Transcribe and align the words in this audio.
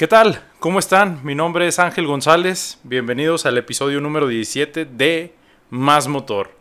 ¿Qué 0.00 0.08
tal? 0.08 0.42
¿Cómo 0.60 0.78
están? 0.78 1.20
Mi 1.24 1.34
nombre 1.34 1.66
es 1.66 1.78
Ángel 1.78 2.06
González. 2.06 2.78
Bienvenidos 2.84 3.44
al 3.44 3.58
episodio 3.58 4.00
número 4.00 4.28
17 4.28 4.86
de 4.86 5.34
Más 5.68 6.08
Motor. 6.08 6.52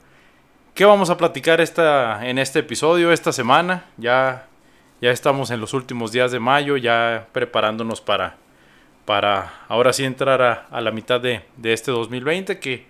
¿Qué 0.73 0.83
vamos 0.83 1.09
a 1.09 1.15
platicar 1.15 1.61
esta, 1.61 2.27
en 2.27 2.37
este 2.37 2.59
episodio, 2.59 3.13
esta 3.13 3.31
semana? 3.31 3.85
Ya, 3.95 4.49
ya 4.99 5.11
estamos 5.11 5.51
en 5.51 5.61
los 5.61 5.73
últimos 5.73 6.11
días 6.11 6.33
de 6.33 6.41
mayo, 6.41 6.75
ya 6.75 7.29
preparándonos 7.31 8.01
para, 8.01 8.35
para 9.05 9.53
ahora 9.69 9.93
sí 9.93 10.03
entrar 10.03 10.41
a, 10.41 10.67
a 10.69 10.81
la 10.81 10.91
mitad 10.91 11.21
de, 11.21 11.45
de, 11.55 11.71
este 11.71 11.91
2020, 11.91 12.59
que 12.59 12.87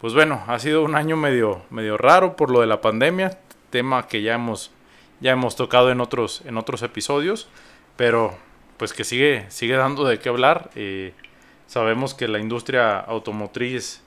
pues 0.00 0.14
bueno, 0.14 0.44
ha 0.46 0.60
sido 0.60 0.84
un 0.84 0.94
año 0.94 1.16
medio, 1.16 1.62
medio 1.70 1.96
raro 1.96 2.36
por 2.36 2.52
lo 2.52 2.60
de 2.60 2.68
la 2.68 2.80
pandemia, 2.80 3.36
tema 3.70 4.06
que 4.06 4.22
ya 4.22 4.34
hemos, 4.34 4.70
ya 5.18 5.32
hemos 5.32 5.56
tocado 5.56 5.90
en 5.90 6.00
otros, 6.00 6.42
en 6.46 6.56
otros 6.56 6.82
episodios, 6.82 7.48
pero 7.96 8.38
pues 8.78 8.92
que 8.92 9.04
sigue, 9.04 9.44
sigue 9.48 9.76
dando 9.76 10.04
de 10.04 10.18
qué 10.18 10.28
hablar. 10.28 10.70
Sabemos 11.68 12.14
que 12.14 12.28
la 12.28 12.38
industria 12.38 12.98
automotriz 12.98 14.02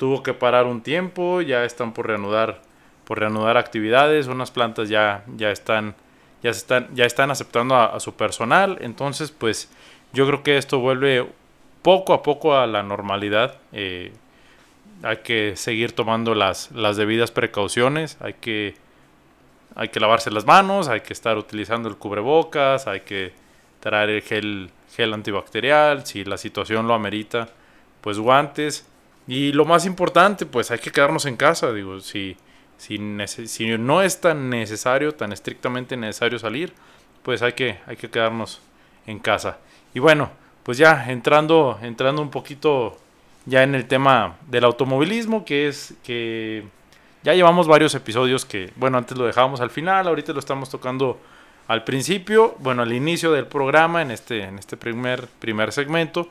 tuvo 0.00 0.22
que 0.22 0.32
parar 0.32 0.64
un 0.64 0.80
tiempo, 0.80 1.42
ya 1.42 1.64
están 1.64 1.92
por 1.92 2.06
reanudar, 2.06 2.62
por 3.04 3.18
reanudar 3.18 3.56
actividades, 3.56 4.28
unas 4.28 4.52
plantas 4.52 4.88
ya, 4.88 5.24
ya 5.36 5.50
están, 5.50 5.94
ya 6.42 6.50
están, 6.50 6.88
ya 6.94 7.04
están 7.04 7.30
aceptando 7.30 7.74
a, 7.74 7.98
su 8.00 8.14
personal, 8.14 8.78
entonces 8.80 9.30
pues 9.30 9.68
yo 10.12 10.26
creo 10.26 10.42
que 10.42 10.56
esto 10.56 10.78
vuelve 10.78 11.26
poco 11.82 12.14
a 12.14 12.22
poco 12.22 12.56
a 12.56 12.66
la 12.66 12.82
normalidad. 12.82 13.58
Eh, 13.72 14.12
hay 15.02 15.16
que 15.18 15.56
seguir 15.56 15.92
tomando 15.92 16.34
las, 16.34 16.70
las 16.70 16.96
debidas 16.96 17.30
precauciones, 17.30 18.16
hay 18.20 18.34
que, 18.34 18.74
hay 19.74 19.88
que 19.88 20.00
lavarse 20.00 20.30
las 20.30 20.46
manos, 20.46 20.88
hay 20.88 21.00
que 21.00 21.12
estar 21.12 21.36
utilizando 21.36 21.88
el 21.88 21.96
cubrebocas, 21.96 22.86
hay 22.86 23.00
que 23.00 23.32
traer 23.80 24.10
el 24.10 24.22
gel, 24.22 24.70
gel 24.94 25.12
antibacterial, 25.14 26.06
si 26.06 26.24
la 26.24 26.36
situación 26.36 26.86
lo 26.86 26.94
amerita, 26.94 27.48
pues 28.00 28.18
guantes. 28.18 28.86
Y 29.26 29.52
lo 29.52 29.64
más 29.64 29.86
importante, 29.86 30.46
pues 30.46 30.70
hay 30.70 30.78
que 30.78 30.90
quedarnos 30.90 31.26
en 31.26 31.36
casa, 31.36 31.72
digo, 31.72 32.00
si, 32.00 32.36
si, 32.76 32.98
no 32.98 34.02
es 34.02 34.20
tan 34.20 34.50
necesario, 34.50 35.12
tan 35.12 35.32
estrictamente 35.32 35.96
necesario 35.96 36.38
salir, 36.38 36.72
pues 37.22 37.42
hay 37.42 37.52
que, 37.52 37.78
hay 37.86 37.96
que 37.96 38.08
quedarnos 38.08 38.60
en 39.06 39.18
casa. 39.18 39.58
Y 39.94 39.98
bueno, 39.98 40.30
pues 40.62 40.78
ya 40.78 41.10
entrando, 41.10 41.78
entrando 41.82 42.22
un 42.22 42.30
poquito 42.30 42.98
ya 43.46 43.62
en 43.62 43.74
el 43.74 43.86
tema 43.86 44.36
del 44.48 44.64
automovilismo, 44.64 45.44
que 45.44 45.68
es 45.68 45.94
que 46.02 46.64
ya 47.22 47.34
llevamos 47.34 47.66
varios 47.66 47.94
episodios 47.94 48.44
que, 48.44 48.72
bueno, 48.76 48.98
antes 48.98 49.16
lo 49.16 49.26
dejábamos 49.26 49.60
al 49.60 49.70
final, 49.70 50.08
ahorita 50.08 50.32
lo 50.32 50.40
estamos 50.40 50.70
tocando 50.70 51.20
al 51.70 51.84
principio, 51.84 52.56
bueno, 52.58 52.82
al 52.82 52.92
inicio 52.92 53.30
del 53.30 53.46
programa, 53.46 54.02
en 54.02 54.10
este, 54.10 54.42
en 54.42 54.58
este 54.58 54.76
primer, 54.76 55.28
primer 55.38 55.70
segmento, 55.70 56.28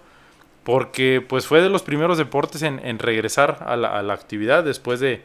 porque 0.65 1.25
pues 1.25 1.47
fue 1.47 1.61
de 1.61 1.69
los 1.69 1.81
primeros 1.81 2.17
deportes 2.17 2.61
en, 2.61 2.99
regresar 2.99 3.63
a 3.65 3.77
la, 3.77 4.13
actividad 4.13 4.65
después 4.65 4.99
de, 4.99 5.23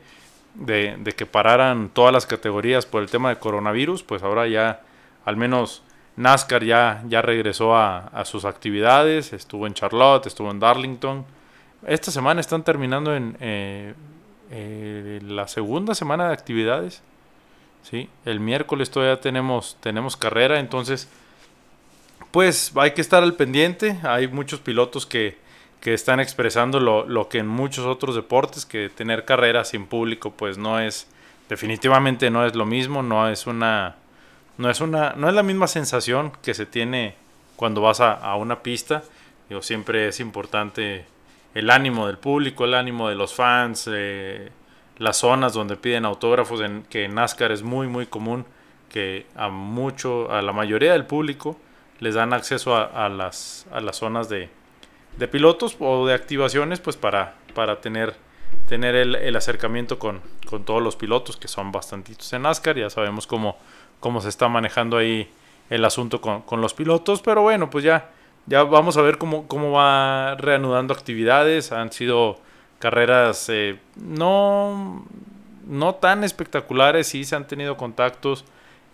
que 1.17 1.27
pararan 1.27 1.89
todas 1.89 2.13
las 2.13 2.27
categorías 2.27 2.87
por 2.87 3.03
el 3.03 3.11
tema 3.11 3.31
de 3.31 3.41
coronavirus, 3.41 4.05
pues 4.05 4.23
ahora 4.23 4.47
ya 4.47 4.83
al 5.25 5.37
menos 5.37 5.83
NASCAR 6.15 6.63
ya, 6.63 7.03
ya 7.09 7.21
regresó 7.21 7.75
a, 7.75 8.25
sus 8.25 8.45
actividades, 8.45 9.33
estuvo 9.33 9.67
en 9.67 9.75
Charlotte, 9.75 10.29
estuvo 10.29 10.49
en 10.53 10.61
Darlington. 10.61 11.25
Esta 11.89 12.13
semana 12.13 12.41
están 12.41 12.63
terminando 12.63 13.17
en 13.17 13.37
eh, 13.41 13.95
eh, 14.53 15.19
la 15.25 15.49
segunda 15.49 15.93
semana 15.93 16.29
de 16.29 16.35
actividades. 16.35 17.03
¿Sí? 17.89 18.09
El 18.25 18.41
miércoles 18.41 18.91
todavía 18.91 19.21
tenemos, 19.21 19.77
tenemos 19.81 20.17
carrera, 20.17 20.59
entonces 20.59 21.09
pues 22.31 22.73
hay 22.75 22.91
que 22.93 23.01
estar 23.01 23.23
al 23.23 23.35
pendiente. 23.35 23.97
Hay 24.03 24.27
muchos 24.27 24.59
pilotos 24.59 25.07
que, 25.07 25.39
que 25.81 25.95
están 25.95 26.19
expresando 26.19 26.81
lo, 26.81 27.07
lo, 27.07 27.29
que 27.29 27.39
en 27.39 27.47
muchos 27.47 27.87
otros 27.87 28.17
deportes, 28.17 28.67
que 28.67 28.89
tener 28.89 29.25
carrera 29.25 29.65
sin 29.65 29.87
público 29.87 30.33
pues 30.33 30.59
no 30.59 30.81
es, 30.81 31.07
definitivamente 31.49 32.31
no 32.31 32.45
es 32.45 32.57
lo 32.57 32.67
mismo, 32.67 33.05
no 33.05 33.29
es 33.29 33.47
una, 33.47 33.95
no 34.59 34.69
es 34.69 34.81
una, 34.81 35.13
no 35.17 35.29
es 35.29 35.35
la 35.35 35.45
misma 35.45 35.69
sensación 35.69 36.33
que 36.43 36.55
se 36.55 36.67
tiene 36.67 37.15
cuando 37.55 37.81
vas 37.81 38.01
a, 38.01 38.15
a 38.15 38.35
una 38.35 38.65
pista. 38.65 39.05
Digo, 39.49 39.63
siempre 39.63 40.09
es 40.09 40.19
importante 40.19 41.05
el 41.55 41.71
ánimo 41.71 42.09
del 42.09 42.19
público, 42.19 42.65
el 42.65 42.75
ánimo 42.75 43.09
de 43.09 43.15
los 43.15 43.33
fans, 43.33 43.89
eh, 43.93 44.51
las 44.99 45.17
zonas 45.19 45.53
donde 45.53 45.77
piden 45.77 46.05
autógrafos, 46.05 46.61
en, 46.61 46.85
que 46.85 47.05
en 47.05 47.15
NASCAR 47.15 47.53
es 47.53 47.63
muy 47.63 47.87
muy 47.87 48.07
común 48.07 48.45
que 48.95 49.27
a 49.35 49.49
mucho, 49.49 50.31
a 50.31 50.41
la 50.41 50.53
mayoría 50.53 50.93
del 50.93 51.05
público 51.05 51.57
les 51.99 52.15
dan 52.15 52.33
acceso 52.33 52.77
a, 52.77 53.09
las, 53.09 53.67
a 53.73 53.81
las 53.81 53.97
zonas 53.97 54.29
de, 54.29 54.51
de, 55.17 55.27
pilotos 55.27 55.77
o 55.81 56.07
de 56.07 56.15
activaciones 56.15 56.79
pues 56.79 56.97
para, 56.97 57.35
para 57.55 57.81
tener, 57.81 58.15
tener 58.69 58.95
el, 58.95 59.17
el 59.17 59.35
acercamiento 59.35 59.99
con, 59.99 60.21
con, 60.49 60.65
todos 60.65 60.81
los 60.81 60.95
pilotos 60.95 61.37
que 61.37 61.49
son 61.49 61.73
bastantitos 61.73 62.33
en 62.35 62.43
NASCAR, 62.43 62.77
ya 62.77 62.89
sabemos 62.89 63.27
cómo, 63.27 63.57
cómo 63.99 64.21
se 64.21 64.29
está 64.29 64.49
manejando 64.49 64.97
ahí 64.97 65.29
el 65.71 65.85
asunto 65.85 66.21
con, 66.21 66.43
con 66.43 66.61
los 66.61 66.73
pilotos, 66.73 67.21
pero 67.21 67.43
bueno, 67.43 67.71
pues 67.71 67.83
ya, 67.83 68.11
ya 68.47 68.63
vamos 68.63 68.97
a 68.97 69.03
ver 69.03 69.19
cómo, 69.19 69.49
cómo 69.49 69.73
va 69.73 70.37
reanudando 70.37 70.95
actividades, 70.95 71.73
han 71.73 71.91
sido 71.91 72.39
carreras 72.85 73.49
eh, 73.49 73.79
no, 73.97 75.07
no 75.67 75.95
tan 75.95 76.23
espectaculares, 76.23 77.07
sí 77.07 77.25
se 77.25 77.35
han 77.35 77.47
tenido 77.47 77.79
contactos, 77.79 78.45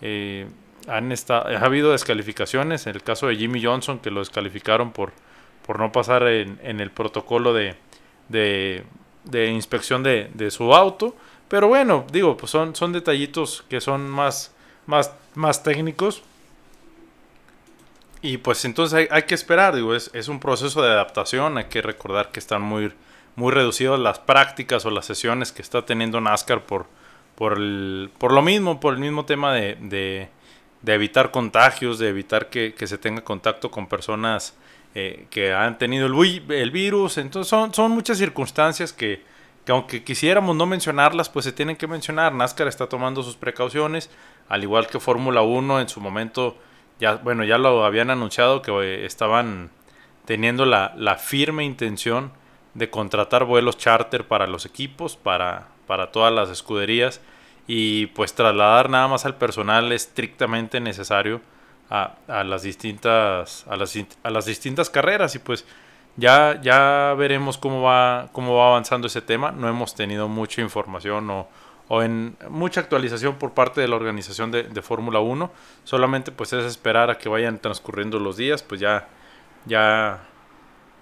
eh, 0.00 0.46
han 0.86 1.12
ha 1.28 1.64
habido 1.64 1.90
descalificaciones, 1.90 2.86
en 2.86 2.94
el 2.94 3.02
caso 3.02 3.26
de 3.26 3.34
Jimmy 3.34 3.60
Johnson 3.60 3.98
que 3.98 4.12
lo 4.12 4.20
descalificaron 4.20 4.92
por, 4.92 5.10
por 5.66 5.80
no 5.80 5.90
pasar 5.90 6.22
en, 6.28 6.60
el 6.62 6.92
protocolo 6.92 7.52
de, 7.52 7.74
de, 8.28 9.46
inspección 9.48 10.04
de, 10.04 10.50
su 10.52 10.72
auto, 10.72 11.16
pero 11.48 11.66
bueno, 11.66 12.06
digo, 12.12 12.36
pues 12.36 12.52
son, 12.52 12.76
son 12.76 12.92
detallitos 12.92 13.64
que 13.68 13.80
son 13.80 14.08
más, 14.08 14.54
más, 14.86 15.12
más 15.34 15.64
técnicos. 15.64 16.22
Y 18.22 18.36
pues 18.36 18.64
entonces 18.64 18.96
hay, 18.96 19.08
hay 19.10 19.24
que 19.24 19.34
esperar, 19.34 19.74
digo, 19.74 19.96
es, 19.96 20.12
es, 20.14 20.28
un 20.28 20.38
proceso 20.38 20.80
de 20.80 20.90
adaptación, 20.90 21.58
hay 21.58 21.64
que 21.64 21.82
recordar 21.82 22.30
que 22.30 22.38
están 22.38 22.62
muy, 22.62 22.92
muy 23.36 23.52
reducidas 23.52 23.98
las 23.98 24.18
prácticas 24.18 24.84
o 24.86 24.90
las 24.90 25.06
sesiones 25.06 25.52
que 25.52 25.62
está 25.62 25.84
teniendo 25.84 26.20
NASCAR 26.20 26.62
por, 26.62 26.86
por, 27.34 27.56
el, 27.56 28.10
por 28.18 28.32
lo 28.32 28.42
mismo, 28.42 28.80
por 28.80 28.94
el 28.94 29.00
mismo 29.00 29.24
tema 29.24 29.54
de, 29.54 29.76
de, 29.80 30.28
evitar 30.92 31.30
contagios, 31.30 31.98
de 31.98 32.08
evitar 32.08 32.50
que, 32.50 32.74
se 32.86 32.98
tenga 32.98 33.22
contacto 33.22 33.70
con 33.70 33.86
personas 33.86 34.54
eh, 34.94 35.26
que 35.30 35.52
han 35.52 35.78
tenido 35.78 36.06
el, 36.06 36.52
el, 36.52 36.70
virus. 36.70 37.18
Entonces 37.18 37.48
son, 37.48 37.72
son 37.72 37.92
muchas 37.92 38.18
circunstancias 38.18 38.92
que, 38.92 39.22
que, 39.64 39.72
aunque 39.72 40.04
quisiéramos 40.04 40.56
no 40.56 40.66
mencionarlas, 40.66 41.28
pues 41.28 41.44
se 41.44 41.52
tienen 41.52 41.76
que 41.76 41.86
mencionar. 41.86 42.34
NASCAR 42.34 42.68
está 42.68 42.88
tomando 42.88 43.22
sus 43.22 43.36
precauciones, 43.36 44.10
al 44.48 44.62
igual 44.62 44.86
que 44.86 45.00
Fórmula 45.00 45.42
1 45.42 45.80
en 45.80 45.88
su 45.88 46.00
momento, 46.00 46.58
ya, 46.98 47.14
bueno, 47.14 47.44
ya 47.44 47.56
lo 47.56 47.84
habían 47.84 48.10
anunciado 48.10 48.60
que 48.60 48.72
eh, 48.72 49.06
estaban 49.06 49.70
teniendo 50.26 50.66
la, 50.66 50.92
la 50.96 51.16
firme 51.16 51.64
intención 51.64 52.32
de 52.74 52.90
contratar 52.90 53.44
vuelos 53.44 53.78
charter 53.78 54.26
para 54.26 54.46
los 54.46 54.66
equipos, 54.66 55.16
para, 55.16 55.68
para 55.86 56.12
todas 56.12 56.32
las 56.32 56.50
escuderías 56.50 57.20
y 57.66 58.06
pues 58.08 58.34
trasladar 58.34 58.90
nada 58.90 59.08
más 59.08 59.24
al 59.26 59.36
personal 59.36 59.92
estrictamente 59.92 60.80
necesario 60.80 61.40
a, 61.88 62.14
a 62.28 62.44
las 62.44 62.62
distintas 62.62 63.66
a 63.68 63.76
las, 63.76 63.96
a 64.22 64.30
las 64.30 64.44
distintas 64.46 64.90
carreras 64.90 65.34
y 65.34 65.40
pues 65.40 65.64
ya, 66.16 66.60
ya 66.60 67.14
veremos 67.16 67.58
cómo 67.58 67.82
va, 67.82 68.28
cómo 68.32 68.56
va 68.56 68.68
avanzando 68.68 69.06
ese 69.06 69.22
tema. 69.22 69.52
No 69.52 69.68
hemos 69.68 69.94
tenido 69.94 70.28
mucha 70.28 70.60
información 70.60 71.30
o, 71.30 71.48
o 71.88 72.02
en 72.02 72.36
mucha 72.48 72.80
actualización 72.80 73.36
por 73.36 73.52
parte 73.52 73.80
de 73.80 73.88
la 73.88 73.96
organización 73.96 74.50
de, 74.50 74.64
de 74.64 74.82
Fórmula 74.82 75.20
1. 75.20 75.50
Solamente 75.84 76.32
pues 76.32 76.52
es 76.52 76.64
esperar 76.64 77.10
a 77.10 77.18
que 77.18 77.28
vayan 77.28 77.58
transcurriendo 77.58 78.18
los 78.18 78.36
días, 78.36 78.62
pues 78.62 78.80
ya, 78.80 79.08
ya, 79.66 80.20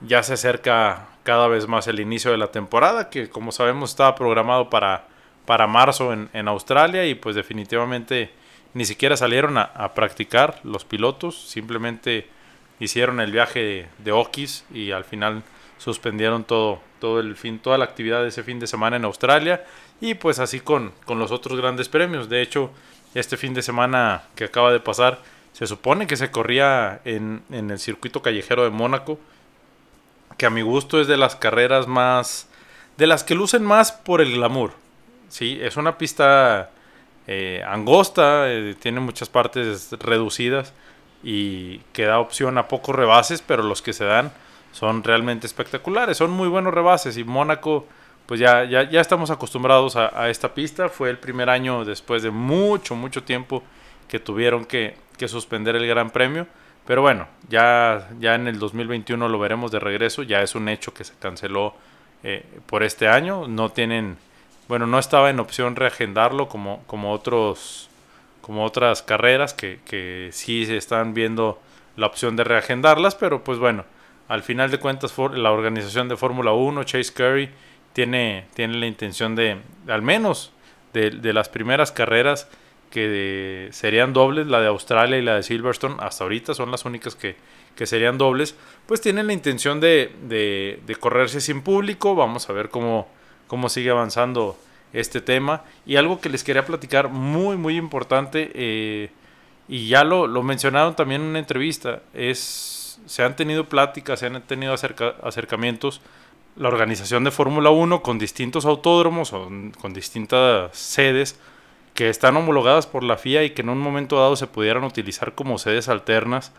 ya 0.00 0.22
se 0.22 0.34
acerca 0.34 1.08
cada 1.22 1.48
vez 1.48 1.66
más 1.66 1.86
el 1.88 2.00
inicio 2.00 2.30
de 2.30 2.38
la 2.38 2.48
temporada, 2.48 3.10
que 3.10 3.28
como 3.28 3.52
sabemos 3.52 3.90
estaba 3.90 4.14
programado 4.14 4.70
para, 4.70 5.06
para 5.44 5.66
marzo 5.66 6.12
en, 6.12 6.30
en 6.32 6.48
Australia 6.48 7.06
y 7.06 7.14
pues 7.14 7.36
definitivamente 7.36 8.30
ni 8.74 8.84
siquiera 8.84 9.16
salieron 9.16 9.58
a, 9.58 9.94
practicar 9.94 10.60
los 10.62 10.84
pilotos, 10.84 11.48
simplemente 11.48 12.28
hicieron 12.80 13.20
el 13.20 13.32
viaje 13.32 13.60
de, 13.60 13.88
de 13.98 14.12
Okis 14.12 14.64
y 14.72 14.92
al 14.92 15.04
final 15.04 15.42
suspendieron 15.78 16.44
todo, 16.44 16.80
todo 17.00 17.20
el 17.20 17.34
fin, 17.36 17.58
toda 17.58 17.78
la 17.78 17.84
actividad 17.84 18.22
de 18.22 18.28
ese 18.28 18.42
fin 18.42 18.60
de 18.60 18.66
semana 18.66 18.96
en 18.96 19.04
Australia 19.04 19.64
y 20.00 20.14
pues 20.14 20.38
así 20.38 20.60
con, 20.60 20.92
con 21.04 21.18
los 21.18 21.32
otros 21.32 21.58
grandes 21.58 21.88
premios. 21.88 22.28
De 22.28 22.42
hecho, 22.42 22.70
este 23.14 23.36
fin 23.36 23.54
de 23.54 23.62
semana 23.62 24.24
que 24.34 24.44
acaba 24.44 24.72
de 24.72 24.80
pasar, 24.80 25.20
se 25.52 25.66
supone 25.66 26.06
que 26.06 26.16
se 26.16 26.30
corría 26.30 27.00
en, 27.04 27.42
en 27.50 27.70
el 27.70 27.78
circuito 27.78 28.22
callejero 28.22 28.64
de 28.64 28.70
Mónaco 28.70 29.18
que 30.38 30.46
a 30.46 30.50
mi 30.50 30.62
gusto 30.62 31.00
es 31.00 31.06
de 31.06 31.18
las 31.18 31.36
carreras 31.36 31.86
más, 31.86 32.48
de 32.96 33.06
las 33.06 33.24
que 33.24 33.34
lucen 33.34 33.64
más 33.64 33.92
por 33.92 34.22
el 34.22 34.32
glamour. 34.32 34.72
Sí, 35.28 35.58
es 35.60 35.76
una 35.76 35.98
pista 35.98 36.70
eh, 37.26 37.62
angosta, 37.66 38.50
eh, 38.50 38.74
tiene 38.80 39.00
muchas 39.00 39.28
partes 39.28 39.90
reducidas, 40.00 40.72
y 41.22 41.78
que 41.92 42.04
da 42.04 42.20
opción 42.20 42.58
a 42.58 42.68
pocos 42.68 42.94
rebases, 42.94 43.42
pero 43.42 43.62
los 43.62 43.82
que 43.82 43.92
se 43.92 44.04
dan 44.04 44.32
son 44.72 45.02
realmente 45.02 45.46
espectaculares. 45.46 46.16
Son 46.16 46.30
muy 46.30 46.48
buenos 46.48 46.72
rebases 46.72 47.16
y 47.16 47.24
Mónaco, 47.24 47.86
pues 48.26 48.40
ya, 48.40 48.64
ya, 48.64 48.88
ya 48.88 49.00
estamos 49.00 49.30
acostumbrados 49.30 49.96
a, 49.96 50.30
esta 50.30 50.54
pista. 50.54 50.88
Fue 50.88 51.10
el 51.10 51.18
primer 51.18 51.50
año 51.50 51.84
después 51.84 52.22
de 52.22 52.30
mucho, 52.30 52.94
mucho 52.94 53.24
tiempo 53.24 53.62
que 54.06 54.20
tuvieron 54.20 54.64
que, 54.64 54.96
que 55.16 55.28
suspender 55.28 55.74
el 55.76 55.86
Gran 55.86 56.10
Premio. 56.10 56.46
Pero 56.88 57.02
bueno, 57.02 57.28
ya, 57.50 58.08
ya 58.18 58.34
en 58.34 58.48
el 58.48 58.58
2021 58.58 59.28
lo 59.28 59.38
veremos 59.38 59.70
de 59.70 59.78
regreso. 59.78 60.22
Ya 60.22 60.40
es 60.40 60.54
un 60.54 60.70
hecho 60.70 60.94
que 60.94 61.04
se 61.04 61.12
canceló 61.18 61.74
eh, 62.22 62.46
por 62.64 62.82
este 62.82 63.08
año. 63.08 63.46
No 63.46 63.68
tienen, 63.68 64.16
bueno, 64.68 64.86
no 64.86 64.98
estaba 64.98 65.28
en 65.28 65.38
opción 65.38 65.76
reagendarlo 65.76 66.48
como, 66.48 66.82
como 66.86 67.12
otros 67.12 67.90
como 68.40 68.64
otras 68.64 69.02
carreras 69.02 69.52
que, 69.52 69.80
que 69.84 70.30
sí 70.32 70.64
se 70.64 70.78
están 70.78 71.12
viendo 71.12 71.60
la 71.96 72.06
opción 72.06 72.34
de 72.36 72.44
reagendarlas, 72.44 73.14
pero 73.14 73.44
pues 73.44 73.58
bueno, 73.58 73.84
al 74.26 74.42
final 74.42 74.70
de 74.70 74.78
cuentas 74.78 75.14
la 75.34 75.52
organización 75.52 76.08
de 76.08 76.16
Fórmula 76.16 76.52
1, 76.52 76.84
Chase 76.84 77.12
Curry, 77.12 77.50
tiene, 77.92 78.46
tiene 78.54 78.78
la 78.78 78.86
intención 78.86 79.36
de, 79.36 79.58
al 79.86 80.00
menos 80.00 80.52
de, 80.94 81.32
las 81.34 81.50
primeras 81.50 81.92
carreras 81.92 82.48
que 82.90 83.68
serían 83.72 84.12
dobles, 84.12 84.46
la 84.46 84.60
de 84.60 84.68
Australia 84.68 85.18
y 85.18 85.22
la 85.22 85.36
de 85.36 85.42
Silverstone, 85.42 85.96
hasta 86.00 86.24
ahorita 86.24 86.54
son 86.54 86.70
las 86.70 86.84
únicas 86.84 87.14
que, 87.14 87.36
que 87.76 87.86
serían 87.86 88.18
dobles, 88.18 88.56
pues 88.86 89.00
tienen 89.00 89.26
la 89.26 89.32
intención 89.32 89.80
de, 89.80 90.12
de, 90.22 90.96
correrse 90.96 91.40
sin 91.40 91.62
público, 91.62 92.14
vamos 92.14 92.48
a 92.50 92.52
ver 92.52 92.70
cómo, 92.70 93.08
cómo 93.46 93.68
sigue 93.68 93.90
avanzando 93.90 94.58
este 94.92 95.20
tema. 95.20 95.62
Y 95.86 95.96
algo 95.96 96.20
que 96.20 96.28
les 96.28 96.42
quería 96.42 96.66
platicar 96.66 97.08
muy, 97.08 97.56
muy 97.56 97.76
importante, 97.76 98.50
eh, 98.54 99.10
y 99.68 99.88
ya 99.88 100.02
lo, 100.02 100.26
lo, 100.26 100.42
mencionaron 100.42 100.96
también 100.96 101.20
en 101.22 101.28
una 101.28 101.38
entrevista, 101.38 102.02
es, 102.14 103.00
se 103.06 103.22
han 103.22 103.36
tenido 103.36 103.68
pláticas, 103.68 104.20
se 104.20 104.26
han 104.26 104.42
tenido 104.42 104.74
acercamientos, 104.74 106.00
la 106.56 106.68
organización 106.68 107.22
de 107.22 107.30
Fórmula 107.30 107.70
1 107.70 108.02
con 108.02 108.18
distintos 108.18 108.64
autódromos 108.64 109.30
con 109.30 109.92
distintas 109.94 110.76
sedes 110.76 111.38
que 111.98 112.08
están 112.08 112.36
homologadas 112.36 112.86
por 112.86 113.02
la 113.02 113.16
FIA 113.16 113.42
y 113.42 113.50
que 113.50 113.62
en 113.62 113.70
un 113.70 113.80
momento 113.80 114.20
dado 114.20 114.36
se 114.36 114.46
pudieran 114.46 114.84
utilizar 114.84 115.34
como 115.34 115.58
sedes 115.58 115.88
alternas 115.88 116.52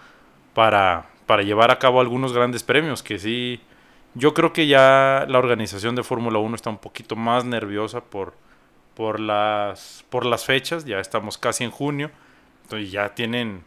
para, 0.54 1.06
para 1.28 1.44
llevar 1.44 1.72
a 1.72 1.80
cabo 1.80 2.02
algunos 2.02 2.34
grandes 2.34 2.62
premios, 2.62 3.02
que 3.02 3.20
sí 3.20 3.62
yo 4.16 4.34
creo 4.34 4.52
que 4.52 4.68
ya 4.68 5.26
la 5.30 5.40
organización 5.40 5.96
de 5.96 6.04
Fórmula 6.04 6.40
1 6.40 6.58
está 6.58 6.70
un 6.70 6.78
poquito 6.78 7.16
más 7.16 7.46
nerviosa 7.46 8.04
por, 8.04 8.34
por, 8.96 9.22
las, 9.22 10.04
por 10.10 10.26
las 10.26 10.44
fechas. 10.44 10.84
Ya 10.84 11.00
estamos 11.00 11.38
casi 11.38 11.64
en 11.64 11.72
junio. 11.72 12.12
Entonces 12.64 12.92
ya 12.92 13.16
tienen 13.16 13.64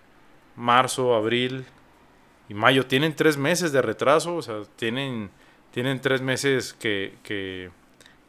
marzo, 0.55 1.15
abril 1.15 1.65
y 2.51 2.55
mayo. 2.55 2.85
Tienen 2.85 3.17
tres 3.17 3.39
meses 3.39 3.73
de 3.73 3.81
retraso. 3.81 4.37
O 4.37 4.43
sea, 4.43 4.57
tienen, 4.77 5.31
tienen 5.71 6.03
tres 6.03 6.21
meses 6.21 6.75
que, 6.75 7.15
que, 7.23 7.71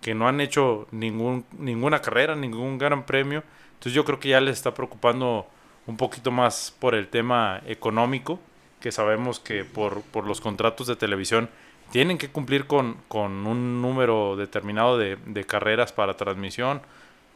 que 0.03 0.13
no 0.13 0.27
han 0.27 0.41
hecho 0.41 0.85
ningún, 0.91 1.45
ninguna 1.57 2.01
carrera, 2.01 2.35
ningún 2.35 2.77
gran 2.77 3.05
premio. 3.05 3.41
Entonces 3.73 3.93
yo 3.93 4.03
creo 4.05 4.19
que 4.19 4.29
ya 4.29 4.41
les 4.41 4.57
está 4.57 4.73
preocupando 4.73 5.47
un 5.87 5.97
poquito 5.97 6.29
más 6.29 6.75
por 6.77 6.93
el 6.93 7.07
tema 7.07 7.61
económico. 7.65 8.39
Que 8.81 8.91
sabemos 8.91 9.39
que 9.39 9.63
por, 9.63 10.01
por 10.01 10.27
los 10.27 10.41
contratos 10.41 10.87
de 10.87 10.97
televisión 10.97 11.49
tienen 11.91 12.17
que 12.17 12.29
cumplir 12.29 12.67
con, 12.67 12.97
con 13.07 13.47
un 13.47 13.81
número 13.81 14.35
determinado 14.35 14.97
de, 14.97 15.15
de, 15.25 15.45
carreras 15.45 15.93
para 15.93 16.17
transmisión. 16.17 16.81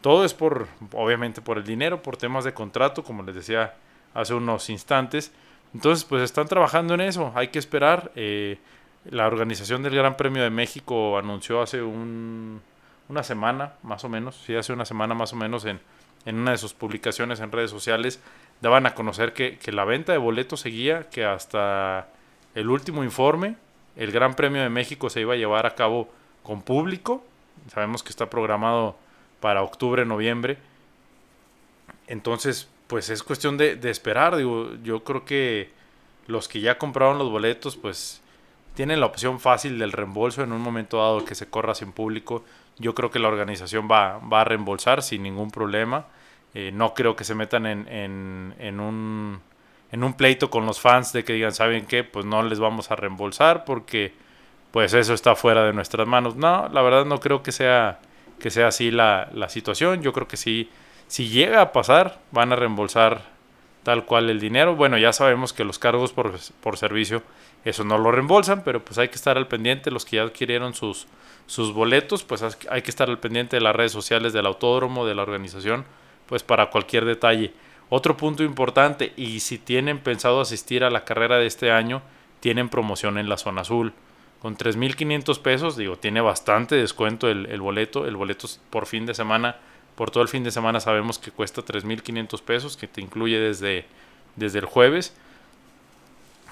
Todo 0.02 0.26
es 0.26 0.34
por, 0.34 0.68
obviamente, 0.92 1.42
por 1.42 1.58
el 1.58 1.64
dinero, 1.64 2.04
por 2.04 2.18
temas 2.18 2.44
de 2.44 2.54
contrato, 2.54 3.02
como 3.02 3.24
les 3.24 3.34
decía 3.34 3.76
hace 4.14 4.34
unos 4.34 4.70
instantes. 4.70 5.32
Entonces, 5.74 6.04
pues 6.04 6.22
están 6.22 6.48
trabajando 6.48 6.94
en 6.96 7.02
eso. 7.02 7.32
Hay 7.34 7.48
que 7.48 7.60
esperar. 7.60 8.12
Eh, 8.16 8.58
la 9.10 9.28
organización 9.28 9.84
del 9.84 9.96
Gran 9.96 10.18
Premio 10.18 10.44
de 10.44 10.50
México 10.50 11.18
anunció 11.18 11.62
hace 11.62 11.82
un, 11.82 12.62
una 13.10 13.24
semana, 13.24 13.74
más 13.84 14.04
o 14.04 14.10
menos, 14.10 14.36
sí, 14.46 14.56
hace 14.56 14.74
una 14.74 14.86
semana 14.86 15.14
más 15.14 15.34
o 15.34 15.36
menos, 15.36 15.66
en, 15.66 15.80
en 16.26 16.38
una 16.38 16.52
de 16.52 16.58
sus 16.58 16.74
publicaciones 16.74 17.40
en 17.40 17.52
redes 17.52 17.72
sociales, 17.72 18.22
daban 18.62 18.86
a 18.86 18.96
conocer 18.96 19.34
que, 19.34 19.58
que 19.58 19.72
la 19.72 19.86
venta 19.86 20.12
de 20.12 20.18
boletos 20.18 20.62
seguía, 20.62 21.10
que 21.10 21.26
hasta 21.26 22.08
el 22.56 22.70
último 22.70 23.04
informe 23.04 23.56
el 23.98 24.12
Gran 24.12 24.36
Premio 24.36 24.62
de 24.62 24.70
México 24.70 25.10
se 25.10 25.22
iba 25.22 25.34
a 25.34 25.38
llevar 25.38 25.66
a 25.66 25.76
cabo 25.76 26.08
con 26.44 26.62
público. 26.62 27.24
Sabemos 27.74 28.04
que 28.04 28.10
está 28.10 28.30
programado 28.30 28.96
para 29.40 29.64
octubre, 29.64 30.06
noviembre. 30.06 30.58
Entonces, 32.06 32.70
pues 32.86 33.10
es 33.10 33.24
cuestión 33.24 33.58
de, 33.58 33.78
esperar. 33.90 34.38
Digo, 34.38 34.72
yo 34.84 35.04
creo 35.04 35.26
que 35.26 35.72
los 36.28 36.48
que 36.48 36.62
ya 36.62 36.78
compraron 36.78 37.18
los 37.18 37.32
boletos, 37.32 37.76
pues 37.76 38.22
tienen 38.78 39.00
la 39.00 39.08
opción 39.08 39.40
fácil 39.40 39.80
del 39.80 39.92
reembolso 39.92 40.44
en 40.44 40.52
un 40.52 40.62
momento 40.62 40.98
dado 40.98 41.26
que 41.26 41.34
se 41.34 41.50
corra 41.50 41.74
sin 41.74 41.94
público. 41.94 42.46
Yo 42.78 42.94
creo 42.94 43.10
que 43.10 43.18
la 43.18 43.28
organización 43.28 43.88
va, 43.92 44.20
va 44.20 44.42
a 44.42 44.44
reembolsar 44.44 45.02
sin 45.02 45.24
ningún 45.24 45.50
problema. 45.50 46.06
Eh, 46.54 46.70
no 46.72 46.94
creo 46.94 47.16
que 47.16 47.24
se 47.24 47.34
metan 47.34 47.66
en, 47.66 47.88
en, 47.88 48.54
en 48.60 48.80
un 48.80 49.42
en 49.92 50.04
un 50.04 50.14
pleito 50.14 50.52
con 50.52 50.68
los 50.68 50.80
fans 50.80 51.12
de 51.12 51.24
que 51.24 51.34
digan, 51.34 51.54
¿saben 51.54 51.88
qué? 51.88 52.04
Pues 52.04 52.24
no 52.28 52.44
les 52.44 52.60
vamos 52.60 52.92
a 52.92 52.96
reembolsar 52.96 53.66
porque 53.66 54.14
pues 54.70 54.94
eso 54.94 55.16
está 55.16 55.36
fuera 55.36 55.64
de 55.64 55.74
nuestras 55.74 56.08
manos. 56.08 56.36
No, 56.36 56.70
la 56.70 56.84
verdad 56.84 57.04
no 57.04 57.20
creo 57.20 57.42
que 57.42 57.52
sea, 57.52 57.98
que 58.38 58.52
sea 58.52 58.68
así 58.68 58.92
la, 58.92 59.28
la 59.34 59.50
situación. 59.50 60.04
Yo 60.04 60.14
creo 60.14 60.28
que 60.28 60.38
sí, 60.38 60.70
si 61.08 61.30
llega 61.30 61.62
a 61.62 61.72
pasar, 61.72 62.20
van 62.32 62.54
a 62.54 62.56
reembolsar 62.56 63.22
tal 63.88 64.04
cual 64.04 64.30
el 64.30 64.42
dinero. 64.42 64.76
Bueno, 64.76 64.98
ya 64.98 65.14
sabemos 65.14 65.54
que 65.54 65.64
los 65.64 65.80
cargos 65.80 66.12
por, 66.12 66.38
por 66.60 66.76
servicio, 66.76 67.24
eso 67.64 67.86
no 67.86 67.98
lo 67.98 68.12
reembolsan, 68.12 68.66
pero 68.66 68.84
pues 68.84 68.98
hay 68.98 69.08
que 69.08 69.16
estar 69.16 69.38
al 69.38 69.48
pendiente. 69.48 69.92
Los 69.92 70.04
que 70.04 70.18
ya 70.18 70.24
adquirieron 70.24 70.74
sus, 70.74 71.08
sus 71.46 71.72
boletos, 71.72 72.26
pues 72.26 72.44
hay 72.70 72.82
que 72.82 72.92
estar 72.92 73.10
al 73.10 73.20
pendiente 73.20 73.56
de 73.56 73.62
las 73.62 73.74
redes 73.74 73.94
sociales 73.94 74.34
del 74.34 74.46
autódromo, 74.46 75.06
de 75.06 75.16
la 75.16 75.22
organización, 75.22 75.86
pues 76.26 76.44
para 76.44 76.70
cualquier 76.70 77.06
detalle. 77.06 77.54
Otro 77.88 78.18
punto 78.18 78.44
importante, 78.44 79.14
y 79.16 79.40
si 79.40 79.58
tienen 79.58 80.00
pensado 80.00 80.42
asistir 80.42 80.84
a 80.84 80.90
la 80.90 81.06
carrera 81.06 81.38
de 81.38 81.46
este 81.46 81.72
año, 81.72 82.02
tienen 82.42 82.68
promoción 82.68 83.18
en 83.18 83.30
la 83.30 83.38
zona 83.38 83.62
azul. 83.62 83.94
Con 84.42 84.58
3.500 84.58 85.42
pesos, 85.42 85.78
digo, 85.78 85.96
tiene 85.96 86.20
bastante 86.20 86.76
descuento 86.76 87.30
el, 87.30 87.46
el, 87.46 87.62
boleto. 87.62 88.06
El 88.06 88.18
boleto 88.18 88.50
por 88.70 88.86
fin 88.86 89.06
de 89.06 89.14
semana, 89.14 89.56
por 89.98 90.12
todo 90.12 90.24
el 90.24 90.30
fin 90.30 90.46
de 90.46 90.52
semana 90.52 90.80
sabemos 90.80 91.20
que 91.20 91.32
cuesta 91.32 91.62
3.500 91.62 92.42
pesos, 92.42 92.78
que 92.78 92.88
te 92.88 93.02
incluye 93.02 93.40
desde, 93.40 93.86
desde 94.38 94.60
el 94.60 94.66
jueves. 94.66 95.14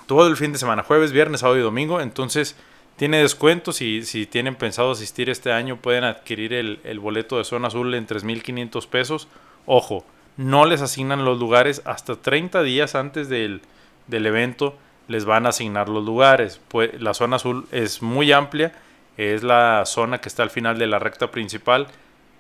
Todo 0.08 0.28
el 0.28 0.36
fin 0.36 0.52
de 0.52 0.58
semana, 0.58 0.84
jueves, 0.84 1.14
viernes, 1.14 1.40
sábado 1.40 1.60
y 1.60 1.62
domingo. 1.62 2.02
Entonces, 2.02 2.58
tiene 2.98 3.20
descuentos 3.20 3.82
y 3.82 4.04
si 4.04 4.26
tienen 4.26 4.56
pensado 4.56 4.92
asistir 4.92 5.30
este 5.30 5.52
año, 5.52 5.78
pueden 5.78 6.04
adquirir 6.04 6.54
el, 6.54 6.80
el 6.84 7.00
boleto 7.00 7.38
de 7.38 7.44
zona 7.44 7.68
azul 7.68 7.94
en 7.94 8.06
3.500 8.06 8.88
pesos. 8.88 9.28
Ojo, 9.66 10.04
no 10.38 10.66
les 10.66 10.82
asignan 10.82 11.24
los 11.24 11.40
lugares 11.40 11.82
hasta 11.86 12.16
30 12.16 12.64
días 12.64 12.96
antes 12.96 13.30
del, 13.30 13.62
evento 14.10 14.76
les 15.08 15.24
van 15.24 15.46
a 15.46 15.50
asignar 15.50 15.88
los 15.88 16.04
lugares. 16.04 16.60
Pues, 16.68 17.00
la 17.00 17.14
zona 17.14 17.36
azul 17.38 17.68
es 17.72 18.02
muy 18.02 18.32
amplia, 18.32 18.74
es 19.18 19.44
la 19.44 19.84
zona 19.86 20.20
que 20.20 20.30
está 20.30 20.44
al 20.44 20.50
final 20.50 20.78
de 20.78 20.88
la 20.88 21.00
recta 21.00 21.32
principal. 21.32 21.88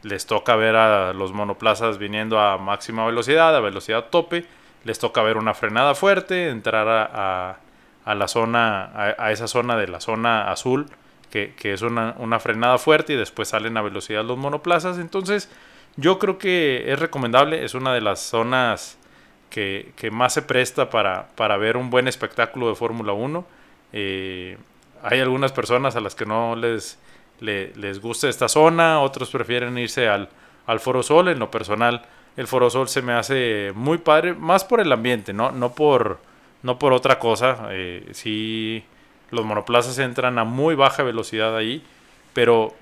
Les 0.05 0.25
toca 0.27 0.55
ver 0.55 0.75
a 0.75 1.13
los 1.13 1.33
monoplazas 1.33 1.97
viniendo 1.97 2.39
a 2.39 2.57
máxima 2.57 3.05
velocidad, 3.05 3.55
a 3.55 3.59
velocidad 3.59 4.05
tope. 4.09 4.45
Les 4.83 4.99
toca 4.99 5.23
ver 5.23 5.37
una 5.37 5.53
frenada 5.53 5.95
fuerte, 5.95 6.49
entrar 6.49 6.87
a, 6.87 7.57
a, 8.05 8.15
la 8.15 8.27
zona, 8.27 8.91
a, 9.17 9.31
esa 9.31 9.47
zona 9.47 9.75
de 9.77 9.87
la 9.87 9.99
zona 9.99 10.51
azul, 10.51 10.85
que, 11.31 11.55
que 11.55 11.73
es 11.73 11.81
una, 11.81 12.13
una 12.19 12.39
frenada 12.39 12.77
fuerte 12.77 13.13
y 13.13 13.15
después 13.15 13.47
salen 13.47 13.77
a 13.77 13.81
velocidad 13.81 14.23
los 14.23 14.37
monoplazas. 14.37 14.99
Entonces, 14.99 15.49
yo 15.97 16.19
creo 16.19 16.37
que 16.37 16.91
es 16.91 16.99
recomendable, 16.99 17.65
es 17.65 17.73
una 17.73 17.93
de 17.93 18.01
las 18.01 18.19
zonas 18.19 18.99
que, 19.49 20.09
más 20.11 20.33
se 20.33 20.41
presta 20.41 20.89
para, 20.89 21.27
para, 21.35 21.57
ver 21.57 21.77
un 21.77 21.89
buen 21.89 22.07
espectáculo 22.07 22.67
de 22.67 22.75
Fórmula 22.75 23.13
1. 23.13 23.45
Eh, 23.93 24.57
hay 25.01 25.19
algunas 25.19 25.51
personas 25.53 25.95
a 25.95 26.01
las 26.01 26.15
que 26.15 26.25
no 26.25 26.55
les, 26.55 26.99
les, 27.39 27.99
gusta 27.99 28.29
esta 28.29 28.47
zona, 28.47 29.01
otros 29.01 29.29
prefieren 29.29 29.77
irse 29.77 30.07
al, 30.07 30.29
al 30.65 30.79
Foro 30.79 31.03
Sol. 31.03 31.29
En 31.29 31.39
lo 31.39 31.51
personal, 31.51 32.05
el 32.37 32.47
Foro 32.47 32.69
Sol 32.69 32.87
se 32.87 33.01
me 33.01 33.13
hace 33.13 33.71
muy 33.75 33.97
padre, 33.97 34.33
más 34.33 34.63
por 34.63 34.79
el 34.79 34.91
ambiente, 34.91 35.33
no, 35.33 35.51
no, 35.51 35.73
por, 35.73 36.19
no 36.63 36.79
por 36.79 36.93
otra 36.93 37.19
cosa. 37.19 37.69
Eh, 37.71 38.09
sí, 38.13 38.83
los 39.31 39.45
monoplazas 39.45 39.97
entran 39.99 40.39
a 40.39 40.43
muy 40.43 40.75
baja 40.75 41.03
velocidad 41.03 41.55
ahí, 41.55 41.83
pero 42.33 42.73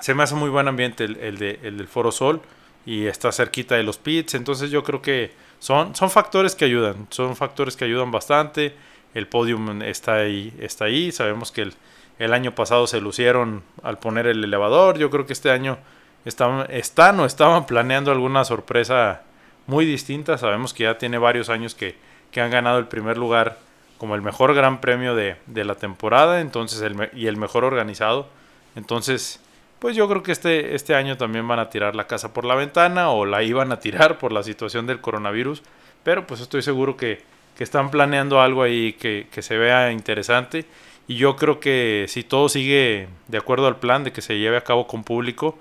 se 0.00 0.14
me 0.14 0.22
hace 0.22 0.34
muy 0.34 0.50
buen 0.50 0.68
ambiente 0.68 1.04
el, 1.04 1.16
el 1.18 1.38
del 1.38 1.88
Foro 1.88 2.12
Sol 2.12 2.40
y 2.86 3.06
está 3.06 3.30
cerquita 3.32 3.74
de 3.74 3.82
los 3.82 3.98
pits, 3.98 4.34
entonces 4.34 4.70
yo 4.70 4.82
creo 4.82 5.02
que 5.02 5.32
son, 5.58 5.94
son 5.94 6.10
factores 6.10 6.54
que 6.54 6.64
ayudan, 6.64 7.06
son 7.10 7.36
factores 7.36 7.76
que 7.76 7.84
ayudan 7.84 8.10
bastante, 8.10 8.74
el 9.14 9.26
podium 9.26 9.82
está 9.82 10.16
ahí, 10.16 10.52
está 10.58 10.86
ahí, 10.86 11.12
sabemos 11.12 11.52
que 11.52 11.62
el, 11.62 11.74
el 12.20 12.34
año 12.34 12.54
pasado 12.54 12.86
se 12.86 13.00
lucieron 13.00 13.62
al 13.82 13.98
poner 13.98 14.26
el 14.26 14.44
elevador, 14.44 14.98
yo 14.98 15.10
creo 15.10 15.26
que 15.26 15.32
este 15.32 15.50
año 15.50 15.78
están, 16.24 16.66
están 16.70 17.18
o 17.18 17.24
estaban 17.24 17.66
planeando 17.66 18.12
alguna 18.12 18.44
sorpresa 18.44 19.22
muy 19.66 19.86
distinta, 19.86 20.38
sabemos 20.38 20.74
que 20.74 20.84
ya 20.84 20.98
tiene 20.98 21.18
varios 21.18 21.48
años 21.48 21.74
que, 21.74 21.96
que 22.30 22.40
han 22.40 22.50
ganado 22.50 22.78
el 22.78 22.86
primer 22.86 23.16
lugar 23.16 23.58
como 23.96 24.14
el 24.14 24.22
mejor 24.22 24.54
gran 24.54 24.80
premio 24.80 25.14
de, 25.14 25.36
la 25.46 25.74
temporada 25.74 26.40
entonces 26.40 26.82
y 27.14 27.26
el 27.26 27.36
mejor 27.36 27.64
organizado. 27.64 28.28
Entonces, 28.76 29.40
pues 29.78 29.96
yo 29.96 30.08
creo 30.08 30.22
que 30.22 30.32
este, 30.32 30.74
este 30.74 30.94
año 30.94 31.16
también 31.16 31.48
van 31.48 31.58
a 31.58 31.70
tirar 31.70 31.94
la 31.94 32.06
casa 32.06 32.32
por 32.32 32.44
la 32.44 32.54
ventana 32.54 33.10
o 33.10 33.24
la 33.24 33.42
iban 33.42 33.72
a 33.72 33.80
tirar 33.80 34.18
por 34.18 34.32
la 34.32 34.42
situación 34.42 34.86
del 34.86 35.00
coronavirus. 35.00 35.62
Pero 36.02 36.26
pues 36.26 36.40
estoy 36.40 36.62
seguro 36.62 36.96
que, 36.96 37.28
están 37.60 37.90
planeando 37.90 38.40
algo 38.40 38.62
ahí 38.62 38.94
que, 38.94 39.26
que, 39.30 39.42
se 39.42 39.58
vea 39.58 39.92
interesante. 39.92 40.64
Y 41.10 41.16
yo 41.16 41.34
creo 41.34 41.58
que 41.58 42.06
si 42.06 42.22
todo 42.22 42.48
sigue 42.48 43.08
de 43.26 43.38
acuerdo 43.38 43.66
al 43.66 43.80
plan 43.80 44.04
de 44.04 44.12
que 44.12 44.22
se 44.22 44.38
lleve 44.38 44.56
a 44.56 44.62
cabo 44.62 44.86
con 44.86 45.02
público, 45.02 45.58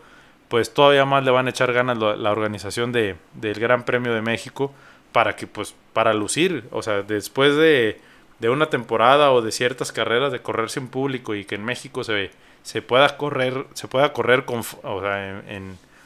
pues 0.47 0.75
todavía 0.75 1.05
más 1.05 1.23
le 1.23 1.31
van 1.31 1.47
a 1.47 1.49
echar 1.49 1.73
ganas 1.73 1.97
la, 1.97 2.31
organización 2.31 2.91
de, 2.91 3.15
del 3.33 3.59
Gran 3.59 3.83
Premio 3.83 4.13
de 4.13 4.21
México 4.21 4.71
para 5.11 5.35
que 5.35 5.47
pues 5.47 5.73
para 5.91 6.13
lucir, 6.13 6.65
o 6.69 6.83
sea, 6.83 7.01
después 7.01 7.55
de, 7.55 7.99
de 8.37 8.49
una 8.51 8.67
temporada 8.67 9.31
o 9.31 9.41
de 9.41 9.51
ciertas 9.51 9.91
carreras 9.91 10.31
de 10.31 10.39
correrse 10.39 10.79
en 10.81 10.87
público 10.87 11.33
y 11.33 11.45
que 11.45 11.55
en 11.55 11.65
México 11.65 12.03
se, 12.03 12.29
se 12.61 12.83
pueda 12.83 13.17
correr, 13.17 13.65
se 13.73 13.87
pueda 13.87 14.13
correr 14.13 14.45
con, 14.45 14.59
o 14.59 15.01
sea, 15.01 15.41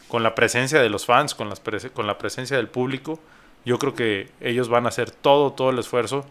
con 0.07 0.23
la 0.23 0.35
presencia 0.35 0.81
de 0.81 0.87
los 0.87 1.05
fans, 1.05 1.35
con, 1.35 1.49
las 1.49 1.61
con 1.93 2.07
la 2.07 2.17
presencia 2.17 2.55
del 2.55 2.69
público, 2.69 3.19
yo 3.65 3.77
creo 3.77 3.93
que 3.93 4.29
ellos 4.39 4.69
van 4.69 4.85
a 4.85 4.87
hacer 4.87 5.11
todo, 5.11 5.51
todo 5.51 5.71
el 5.71 5.79
esfuerzo 5.79 6.25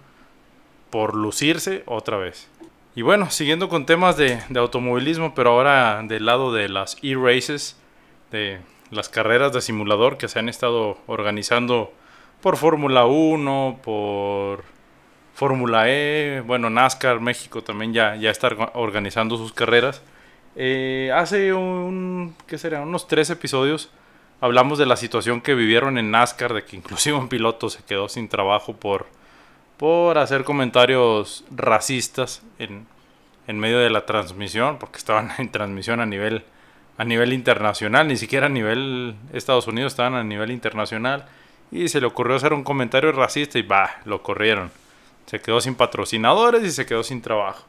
por 0.89 1.15
lucirse 1.15 1.83
otra 1.85 2.17
vez. 2.17 2.49
Y 2.95 3.03
bueno, 3.03 3.31
siguiendo 3.31 3.69
con 3.69 3.87
temas 3.87 4.17
de, 4.17 4.43
de 4.49 4.61
automovilismo, 4.61 5.35
pero 5.35 5.51
ahora 5.51 6.03
del 6.03 6.27
lado 6.27 6.53
de 6.53 6.69
las 6.69 6.99
e-races, 7.03 7.77
de 8.31 8.61
las 8.91 9.09
carreras 9.09 9.53
de 9.53 9.63
simulador 9.63 10.19
que 10.19 10.29
se 10.29 10.39
han 10.39 10.49
estado 10.49 10.99
organizando 11.07 11.93
por 12.43 12.57
Fórmula 12.57 13.07
1, 13.07 13.81
por 13.83 14.65
Fórmula 15.35 15.85
E, 15.89 16.43
bueno, 16.47 16.69
NASCAR 16.69 17.21
México 17.21 17.63
también 17.63 17.95
ya, 17.95 18.17
ya 18.17 18.31
está 18.31 18.49
organizando 18.75 19.37
sus 19.39 19.53
carreras. 19.53 20.03
Eh, 20.55 21.11
hace 21.15 21.55
un, 21.55 22.37
¿qué 22.47 22.59
será? 22.59 22.83
Unos 22.83 23.09
tres 23.09 23.31
episodios 23.31 23.91
hablamos 24.43 24.79
de 24.79 24.87
la 24.87 24.97
situación 24.97 25.41
que 25.41 25.55
vivieron 25.55 25.97
en 25.99 26.11
NASCAR, 26.11 26.53
de 26.53 26.65
que 26.65 26.77
inclusive 26.77 27.17
un 27.17 27.29
piloto 27.29 27.71
se 27.71 27.83
quedó 27.85 28.09
sin 28.09 28.29
trabajo 28.29 28.75
por, 28.75 29.07
por 29.77 30.19
hacer 30.19 30.45
comentarios 30.45 31.45
racistas 31.51 32.43
en, 32.59 32.87
en 33.47 33.59
medio 33.59 33.79
de 33.79 33.91
la 33.91 34.07
transmisión, 34.07 34.79
porque 34.79 34.99
estaban 34.99 35.31
en 35.39 35.51
transmisión 35.51 36.01
a 36.01 36.07
nivel 36.07 36.45
a 36.99 37.05
nivel 37.05 37.33
internacional, 37.33 38.07
ni 38.07 38.17
siquiera 38.17 38.47
a 38.47 38.51
nivel 38.51 39.17
Estados 39.33 39.67
Unidos, 39.67 39.93
estaban 39.93 40.15
a 40.15 40.25
nivel 40.25 40.51
internacional. 40.51 41.27
Y 41.71 41.89
se 41.89 42.01
le 42.01 42.07
ocurrió 42.07 42.37
hacer 42.37 42.53
un 42.53 42.65
comentario 42.65 43.13
racista 43.13 43.59
y 43.59 43.63
va, 43.63 43.91
lo 44.05 44.23
corrieron. 44.23 44.71
Se 45.27 45.41
quedó 45.41 45.61
sin 45.61 45.75
patrocinadores 45.75 46.63
y 46.63 46.71
se 46.71 46.85
quedó 46.85 47.03
sin 47.03 47.23
trabajo. 47.23 47.65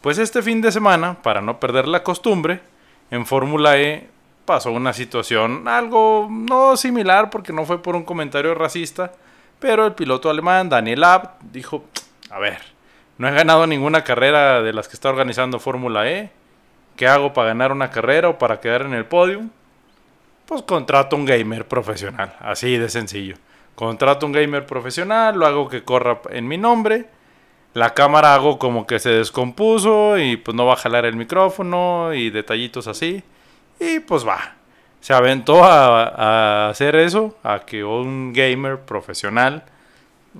Pues 0.00 0.18
este 0.18 0.42
fin 0.42 0.60
de 0.60 0.72
semana, 0.72 1.22
para 1.22 1.40
no 1.40 1.60
perder 1.60 1.86
la 1.86 2.02
costumbre, 2.02 2.60
en 3.10 3.26
Fórmula 3.26 3.78
E 3.78 4.08
pasó 4.44 4.72
una 4.72 4.92
situación 4.92 5.68
algo 5.68 6.26
no 6.30 6.76
similar 6.76 7.30
porque 7.30 7.52
no 7.52 7.64
fue 7.64 7.82
por 7.82 7.94
un 7.94 8.04
comentario 8.04 8.54
racista, 8.54 9.12
pero 9.58 9.86
el 9.86 9.94
piloto 9.94 10.30
alemán 10.30 10.68
Daniel 10.68 11.04
Abt 11.04 11.42
dijo, 11.42 11.84
a 12.30 12.38
ver, 12.38 12.58
no 13.16 13.28
he 13.28 13.32
ganado 13.32 13.66
ninguna 13.66 14.04
carrera 14.04 14.62
de 14.62 14.72
las 14.72 14.88
que 14.88 14.94
está 14.94 15.08
organizando 15.08 15.58
Fórmula 15.58 16.08
E, 16.10 16.30
¿Qué 16.98 17.06
hago 17.06 17.32
para 17.32 17.48
ganar 17.48 17.70
una 17.70 17.92
carrera 17.92 18.28
o 18.28 18.38
para 18.38 18.58
quedar 18.58 18.82
en 18.82 18.92
el 18.92 19.06
podio? 19.06 19.42
Pues 20.46 20.62
contrato 20.62 21.14
un 21.14 21.24
gamer 21.24 21.68
profesional, 21.68 22.34
así 22.40 22.76
de 22.76 22.88
sencillo. 22.88 23.36
Contrato 23.76 24.26
un 24.26 24.32
gamer 24.32 24.66
profesional, 24.66 25.38
lo 25.38 25.46
hago 25.46 25.68
que 25.68 25.84
corra 25.84 26.20
en 26.30 26.48
mi 26.48 26.58
nombre. 26.58 27.06
La 27.72 27.94
cámara 27.94 28.34
hago 28.34 28.58
como 28.58 28.84
que 28.84 28.98
se 28.98 29.10
descompuso 29.10 30.18
y 30.18 30.38
pues 30.38 30.56
no 30.56 30.66
va 30.66 30.72
a 30.72 30.76
jalar 30.76 31.04
el 31.04 31.14
micrófono 31.14 32.12
y 32.14 32.30
detallitos 32.30 32.88
así. 32.88 33.22
Y 33.78 34.00
pues 34.00 34.26
va. 34.26 34.57
Se 35.00 35.14
aventó 35.14 35.64
a, 35.64 36.68
hacer 36.68 36.96
eso, 36.96 37.36
a 37.42 37.60
que 37.60 37.84
un 37.84 38.32
gamer 38.32 38.80
profesional 38.80 39.64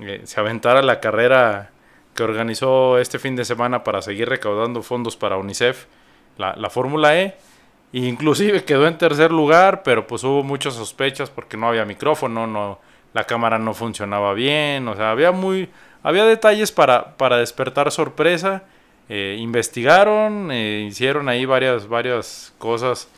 eh, 0.00 0.22
se 0.24 0.40
aventara 0.40 0.82
la 0.82 1.00
carrera 1.00 1.70
que 2.14 2.22
organizó 2.22 2.98
este 2.98 3.18
fin 3.18 3.36
de 3.36 3.44
semana 3.44 3.84
para 3.84 4.02
seguir 4.02 4.28
recaudando 4.28 4.82
fondos 4.82 5.16
para 5.16 5.36
UNICEF 5.36 5.86
la, 6.36 6.70
Fórmula 6.70 7.18
E. 7.18 7.36
Inclusive 7.92 8.64
quedó 8.64 8.86
en 8.86 8.98
tercer 8.98 9.30
lugar, 9.30 9.82
pero 9.82 10.06
pues 10.06 10.24
hubo 10.24 10.42
muchas 10.42 10.74
sospechas 10.74 11.30
porque 11.30 11.56
no 11.56 11.68
había 11.68 11.84
micrófono, 11.84 12.46
no, 12.46 12.78
la 13.14 13.24
cámara 13.24 13.58
no 13.58 13.74
funcionaba 13.74 14.34
bien, 14.34 14.86
o 14.88 14.94
sea, 14.94 15.10
había 15.10 15.32
muy, 15.32 15.68
había 16.02 16.24
detalles 16.24 16.72
para, 16.72 17.16
para 17.16 17.38
despertar 17.38 17.90
sorpresa. 17.90 18.64
Eh, 19.08 19.36
investigaron, 19.38 20.50
eh, 20.52 20.86
hicieron 20.86 21.28
ahí 21.30 21.46
varias, 21.46 21.88
varias 21.88 22.52
cosas 22.58 23.08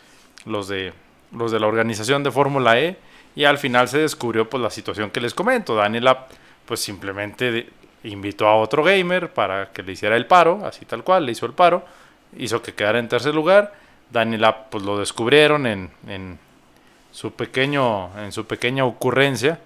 los 0.44 0.68
de, 0.68 0.92
los 1.32 1.52
de 1.52 1.60
la 1.60 1.66
organización 1.66 2.22
de 2.22 2.30
Fórmula 2.30 2.78
E 2.78 2.96
y 3.36 3.44
al 3.44 3.58
final 3.58 3.88
se 3.88 3.98
descubrió 3.98 4.48
pues 4.48 4.62
la 4.62 4.70
situación 4.70 5.10
que 5.10 5.20
les 5.20 5.34
comento. 5.34 5.74
Daniela 5.74 6.26
pues 6.66 6.80
simplemente 6.80 7.68
invitó 8.04 8.46
a 8.46 8.56
otro 8.56 8.82
gamer 8.82 9.32
para 9.32 9.70
que 9.70 9.82
le 9.82 9.92
hiciera 9.92 10.16
el 10.16 10.26
paro, 10.26 10.64
así 10.64 10.84
tal 10.84 11.04
cual, 11.04 11.26
le 11.26 11.32
hizo 11.32 11.46
el 11.46 11.52
paro 11.52 11.84
hizo 12.36 12.62
que 12.62 12.74
quedara 12.74 12.98
en 12.98 13.08
tercer 13.08 13.34
lugar. 13.34 13.72
Daniel 14.10 14.46
pues 14.70 14.84
lo 14.84 14.98
descubrieron 14.98 15.66
en, 15.66 15.90
en, 16.06 16.38
su 17.12 17.32
pequeño, 17.32 18.10
en 18.18 18.32
su 18.32 18.46
pequeña 18.46 18.84
ocurrencia. 18.84 19.60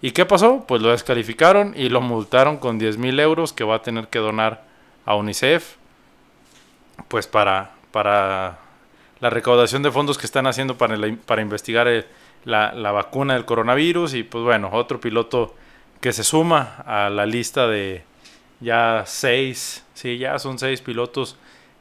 ¿Y 0.00 0.10
qué 0.12 0.24
pasó? 0.26 0.64
Pues 0.66 0.82
lo 0.82 0.90
descalificaron 0.90 1.74
y 1.76 1.88
lo 1.88 2.00
multaron 2.00 2.58
con 2.58 2.78
10 2.78 2.98
mil 2.98 3.20
euros 3.20 3.52
que 3.52 3.64
va 3.64 3.76
a 3.76 3.82
tener 3.82 4.08
que 4.08 4.18
donar 4.18 4.64
a 5.06 5.14
UNICEF. 5.14 5.76
Pues 7.08 7.26
para, 7.26 7.70
para 7.92 8.58
la 9.22 9.30
recaudación 9.30 9.84
de 9.84 9.92
fondos 9.92 10.18
que 10.18 10.26
están 10.26 10.48
haciendo 10.48 10.76
para, 10.76 10.98
para 11.24 11.42
investigar 11.42 11.88
la, 12.44 12.72
la, 12.72 12.90
vacuna 12.90 13.34
del 13.34 13.44
coronavirus. 13.44 14.14
Y 14.14 14.24
pues 14.24 14.42
bueno, 14.42 14.68
otro 14.72 15.00
piloto 15.00 15.54
que 16.00 16.12
se 16.12 16.24
suma 16.24 16.82
a 16.84 17.08
la 17.08 17.24
lista 17.24 17.68
de 17.68 18.02
ya 18.58 19.04
seis, 19.06 19.84
sí, 19.94 20.18
ya 20.18 20.40
son 20.40 20.58
seis 20.58 20.80
pilotos 20.80 21.36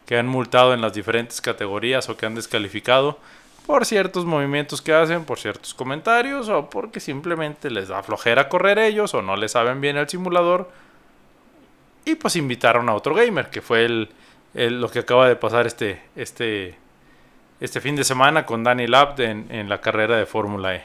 que 0.05 0.19
han 0.19 0.27
multado 0.27 0.75
en 0.75 0.81
las 0.81 0.93
diferentes 0.93 1.41
categorías 1.41 2.07
o 2.09 2.15
que 2.15 2.27
han 2.27 2.35
descalificado 2.35 3.17
por 3.65 3.85
ciertos 3.87 4.23
movimientos 4.23 4.79
que 4.79 4.93
hacen, 4.93 5.25
por 5.25 5.39
ciertos 5.39 5.73
comentarios 5.73 6.47
o 6.47 6.69
porque 6.69 6.99
simplemente 6.99 7.71
les 7.71 7.87
da 7.87 8.03
flojera 8.03 8.49
correr 8.49 8.77
ellos 8.77 9.15
o 9.15 9.23
no 9.23 9.35
le 9.35 9.49
saben 9.49 9.81
bien 9.81 9.97
el 9.97 10.07
simulador. 10.07 10.69
Y 12.05 12.13
pues 12.15 12.35
invitaron 12.35 12.87
a 12.87 12.93
otro 12.93 13.15
gamer, 13.15 13.49
que 13.49 13.61
fue 13.61 13.85
el, 13.85 14.09
lo 14.53 14.91
que 14.91 14.99
acaba 14.99 15.27
de 15.27 15.35
pasar 15.35 15.65
este, 15.65 16.03
este, 16.15 16.75
este 17.61 17.79
fin 17.79 17.95
de 17.95 18.03
semana 18.03 18.45
con 18.45 18.65
Danny 18.65 18.87
Lab 18.87 19.19
en, 19.21 19.47
en 19.49 19.69
la 19.69 19.79
carrera 19.79 20.17
de 20.17 20.25
Fórmula 20.25 20.75
E. 20.75 20.83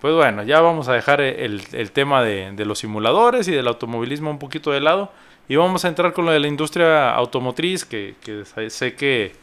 Pues 0.00 0.14
bueno, 0.14 0.44
ya 0.44 0.60
vamos 0.60 0.86
a 0.88 0.92
dejar 0.92 1.20
el, 1.20 1.62
el 1.72 1.90
tema 1.90 2.22
de, 2.22 2.52
de 2.52 2.64
los 2.64 2.78
simuladores 2.78 3.48
y 3.48 3.52
del 3.52 3.66
automovilismo 3.66 4.30
un 4.30 4.38
poquito 4.38 4.70
de 4.70 4.80
lado 4.80 5.10
y 5.48 5.56
vamos 5.56 5.84
a 5.84 5.88
entrar 5.88 6.12
con 6.12 6.24
lo 6.24 6.32
de 6.32 6.40
la 6.40 6.48
industria 6.48 7.14
automotriz, 7.14 7.84
que, 7.84 8.14
sé 8.68 8.94
que, 8.94 9.34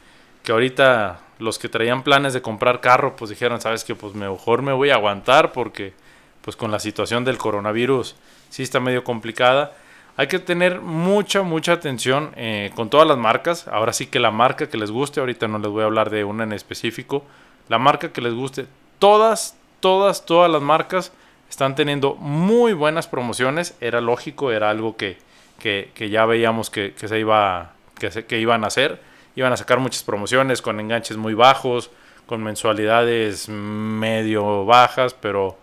que, 0.44 0.52
ahorita 0.52 1.20
los 1.38 1.60
que 1.60 1.70
traían 1.70 2.04
planes 2.04 2.34
de 2.34 2.42
comprar 2.42 2.82
carro, 2.82 3.16
pues 3.16 3.30
dijeron, 3.30 3.62
sabes 3.62 3.84
que 3.84 3.94
pues 3.94 4.16
mejor 4.16 4.64
me 4.64 4.74
voy 4.74 4.90
a 4.90 4.96
aguantar 4.96 5.52
porque 5.52 5.94
pues 6.42 6.56
con 6.56 6.72
la 6.72 6.80
situación 6.80 7.24
del 7.24 7.38
coronavirus 7.38 8.16
sí 8.50 8.64
está 8.64 8.80
medio 8.80 9.04
complicada. 9.04 9.74
Hay 10.22 10.28
que 10.28 10.38
tener 10.38 10.82
mucha, 10.82 11.42
mucha 11.42 11.74
atención 11.74 12.32
eh, 12.36 12.72
con 12.76 12.92
todas 12.92 13.08
las 13.08 13.18
marcas. 13.18 13.68
Ahora 13.68 13.92
sí 13.92 14.06
que 14.06 14.20
la 14.20 14.30
marca 14.30 14.70
que 14.70 14.78
les 14.78 14.92
guste, 14.92 15.20
ahorita 15.20 15.48
no 15.48 15.58
les 15.58 15.72
voy 15.72 15.82
a 15.82 15.86
hablar 15.86 16.12
de 16.12 16.24
una 16.24 16.44
en 16.44 16.54
específico. 16.54 17.26
La 17.70 17.80
marca 17.80 18.14
que 18.14 18.22
les 18.22 18.36
guste, 18.36 18.68
todas, 19.00 19.58
todas, 19.80 20.24
todas 20.28 20.52
las 20.52 20.62
marcas 20.62 21.12
están 21.50 21.74
teniendo 21.74 22.14
muy 22.14 22.74
buenas 22.74 23.08
promociones. 23.08 23.76
Era 23.82 24.00
lógico, 24.00 24.52
era 24.52 24.70
algo 24.70 24.96
que, 24.96 25.18
que, 25.58 26.10
ya 26.12 26.28
veíamos 26.28 26.70
que, 26.70 26.94
se 26.96 27.20
iba, 27.20 27.72
que, 27.98 28.12
que 28.26 28.38
iban 28.40 28.64
a 28.64 28.68
hacer. 28.68 29.02
Iban 29.36 29.54
a 29.54 29.58
sacar 29.58 29.80
muchas 29.80 30.04
promociones 30.04 30.62
con 30.62 30.80
enganches 30.80 31.18
muy 31.18 31.34
bajos, 31.34 31.90
con 32.28 32.44
mensualidades 32.44 33.50
medio 33.50 34.66
bajas, 34.66 35.16
pero 35.16 35.58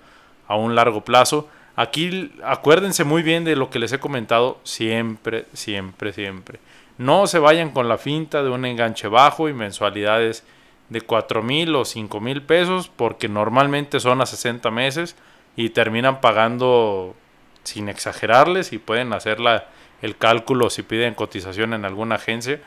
a 0.49 0.57
un 0.57 0.75
largo 0.75 1.05
plazo. 1.05 1.49
Aquí 1.79 2.33
acuérdense 2.43 3.05
muy 3.05 3.23
bien 3.23 3.45
de 3.45 3.55
lo 3.55 3.71
que 3.71 3.79
les 3.79 3.93
he 3.93 4.01
comentado 4.01 4.59
siempre, 4.65 5.45
siempre, 5.53 6.13
siempre. 6.13 6.59
No 6.97 7.29
se 7.29 7.39
vayan 7.39 7.71
con 7.71 7.89
la 7.89 7.99
finta 7.99 8.43
de 8.43 8.51
un 8.51 8.65
enganche 8.65 9.07
bajo 9.07 9.49
y 9.49 9.53
mensualidades 9.53 10.43
de 10.89 11.01
4 11.03 11.41
mil 11.45 11.77
o 11.77 11.85
5 11.85 12.21
mil 12.21 12.43
pesos 12.43 12.89
porque 12.89 13.29
normalmente 13.29 14.01
son 14.01 14.21
a 14.21 14.27
60 14.27 14.73
meses 14.73 15.15
y 15.55 15.71
terminan 15.71 16.21
pagando 16.21 17.15
sin 17.63 17.89
exagerarles 17.89 18.73
y 18.73 18.79
pueden 18.79 19.13
hacer 19.13 19.39
la, 19.39 19.69
el 20.03 20.17
cálculo 20.17 20.71
si 20.71 20.83
piden 20.83 21.15
cotización 21.15 21.75
en 21.75 21.85
alguna 21.85 22.17
agencia, 22.17 22.61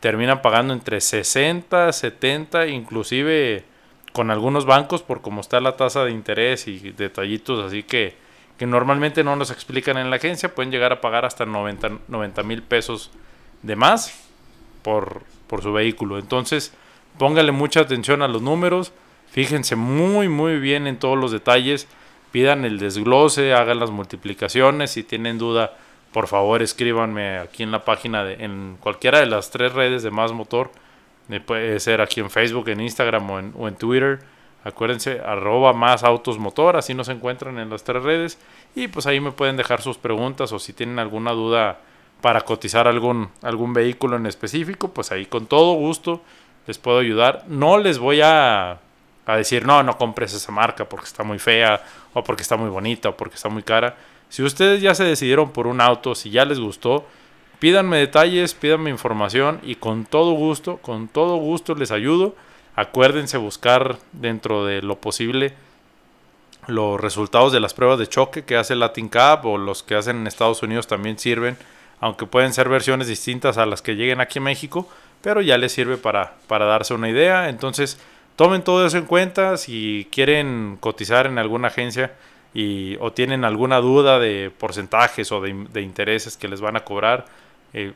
terminan 0.00 0.42
pagando 0.42 0.74
entre 0.74 1.00
60, 1.00 1.92
70, 1.92 2.66
inclusive 2.66 3.62
con 4.12 4.32
algunos 4.32 4.66
bancos 4.66 5.04
por 5.04 5.22
cómo 5.22 5.40
está 5.40 5.60
la 5.60 5.76
tasa 5.76 6.04
de 6.04 6.10
interés 6.10 6.66
y 6.66 6.90
detallitos 6.90 7.64
así 7.64 7.84
que, 7.84 8.25
que 8.58 8.66
normalmente 8.66 9.22
no 9.22 9.36
nos 9.36 9.50
explican 9.50 9.98
en 9.98 10.10
la 10.10 10.16
agencia, 10.16 10.54
pueden 10.54 10.70
llegar 10.70 10.92
a 10.92 11.00
pagar 11.00 11.24
hasta 11.24 11.44
90 11.44 12.42
mil 12.42 12.62
pesos 12.62 13.10
de 13.62 13.76
más 13.76 14.24
por, 14.82 15.22
por 15.46 15.62
su 15.62 15.72
vehículo. 15.72 16.18
Entonces, 16.18 16.72
póngale 17.18 17.52
mucha 17.52 17.80
atención 17.80 18.22
a 18.22 18.28
los 18.28 18.42
números, 18.42 18.92
fíjense 19.30 19.76
muy, 19.76 20.28
muy 20.28 20.58
bien 20.58 20.86
en 20.86 20.98
todos 20.98 21.18
los 21.18 21.32
detalles, 21.32 21.86
pidan 22.32 22.64
el 22.64 22.78
desglose, 22.78 23.52
hagan 23.52 23.78
las 23.78 23.90
multiplicaciones, 23.90 24.90
si 24.90 25.02
tienen 25.02 25.38
duda, 25.38 25.76
por 26.12 26.26
favor 26.26 26.62
escríbanme 26.62 27.38
aquí 27.38 27.62
en 27.62 27.70
la 27.70 27.84
página, 27.84 28.24
de, 28.24 28.44
en 28.44 28.78
cualquiera 28.80 29.20
de 29.20 29.26
las 29.26 29.50
tres 29.50 29.72
redes 29.72 30.02
de 30.02 30.10
Más 30.10 30.32
Motor, 30.32 30.70
eh, 31.28 31.40
puede 31.40 31.78
ser 31.80 32.00
aquí 32.00 32.20
en 32.20 32.30
Facebook, 32.30 32.68
en 32.68 32.80
Instagram 32.80 33.30
o 33.30 33.38
en, 33.38 33.52
o 33.56 33.68
en 33.68 33.76
Twitter 33.76 34.20
Acuérdense, 34.66 35.20
arroba 35.20 35.72
más 35.72 36.02
autos 36.02 36.38
así 36.74 36.92
nos 36.92 37.08
encuentran 37.08 37.56
en 37.60 37.70
las 37.70 37.84
tres 37.84 38.02
redes. 38.02 38.36
Y 38.74 38.88
pues 38.88 39.06
ahí 39.06 39.20
me 39.20 39.30
pueden 39.30 39.56
dejar 39.56 39.80
sus 39.80 39.96
preguntas 39.96 40.50
o 40.50 40.58
si 40.58 40.72
tienen 40.72 40.98
alguna 40.98 41.30
duda 41.30 41.78
para 42.20 42.40
cotizar 42.40 42.88
algún, 42.88 43.28
algún 43.42 43.72
vehículo 43.72 44.16
en 44.16 44.26
específico, 44.26 44.88
pues 44.88 45.12
ahí 45.12 45.26
con 45.26 45.46
todo 45.46 45.74
gusto 45.74 46.20
les 46.66 46.78
puedo 46.78 46.98
ayudar. 46.98 47.44
No 47.46 47.78
les 47.78 48.00
voy 48.00 48.22
a, 48.22 48.80
a 49.24 49.36
decir, 49.36 49.64
no, 49.64 49.84
no 49.84 49.96
compres 49.96 50.34
esa 50.34 50.50
marca 50.50 50.88
porque 50.88 51.06
está 51.06 51.22
muy 51.22 51.38
fea 51.38 51.80
o 52.12 52.24
porque 52.24 52.42
está 52.42 52.56
muy 52.56 52.68
bonita 52.68 53.10
o 53.10 53.16
porque 53.16 53.36
está 53.36 53.48
muy 53.48 53.62
cara. 53.62 53.94
Si 54.30 54.42
ustedes 54.42 54.82
ya 54.82 54.96
se 54.96 55.04
decidieron 55.04 55.52
por 55.52 55.68
un 55.68 55.80
auto, 55.80 56.16
si 56.16 56.30
ya 56.30 56.44
les 56.44 56.58
gustó, 56.58 57.06
pídanme 57.60 57.98
detalles, 57.98 58.54
pídanme 58.54 58.90
información 58.90 59.60
y 59.62 59.76
con 59.76 60.06
todo 60.06 60.32
gusto, 60.32 60.78
con 60.78 61.06
todo 61.06 61.36
gusto 61.36 61.76
les 61.76 61.92
ayudo 61.92 62.34
Acuérdense 62.76 63.38
buscar 63.38 63.98
dentro 64.12 64.64
de 64.66 64.82
lo 64.82 65.00
posible 65.00 65.54
los 66.66 67.00
resultados 67.00 67.52
de 67.52 67.60
las 67.60 67.74
pruebas 67.74 67.98
de 67.98 68.08
choque 68.08 68.44
que 68.44 68.56
hace 68.56 68.74
Latin 68.74 69.08
Cup 69.08 69.46
o 69.46 69.58
los 69.58 69.82
que 69.82 69.94
hacen 69.94 70.16
en 70.16 70.26
Estados 70.26 70.62
Unidos 70.62 70.86
también 70.86 71.18
sirven, 71.18 71.56
aunque 72.00 72.26
pueden 72.26 72.52
ser 72.52 72.68
versiones 72.68 73.06
distintas 73.06 73.56
a 73.56 73.66
las 73.66 73.82
que 73.82 73.94
lleguen 73.94 74.20
aquí 74.20 74.40
a 74.40 74.42
México, 74.42 74.88
pero 75.22 75.40
ya 75.40 75.58
les 75.58 75.72
sirve 75.72 75.96
para, 75.96 76.34
para 76.48 76.66
darse 76.66 76.92
una 76.94 77.08
idea. 77.08 77.48
Entonces, 77.48 77.98
tomen 78.34 78.62
todo 78.62 78.84
eso 78.84 78.98
en 78.98 79.06
cuenta. 79.06 79.56
Si 79.56 80.08
quieren 80.10 80.76
cotizar 80.80 81.26
en 81.26 81.38
alguna 81.38 81.68
agencia 81.68 82.14
y, 82.52 82.96
o 83.00 83.12
tienen 83.12 83.44
alguna 83.44 83.78
duda 83.78 84.18
de 84.18 84.50
porcentajes 84.56 85.30
o 85.32 85.40
de, 85.40 85.80
intereses 85.80 86.36
que 86.36 86.48
les 86.48 86.60
van 86.60 86.76
a 86.76 86.84
cobrar, 86.84 87.26
eh, 87.72 87.92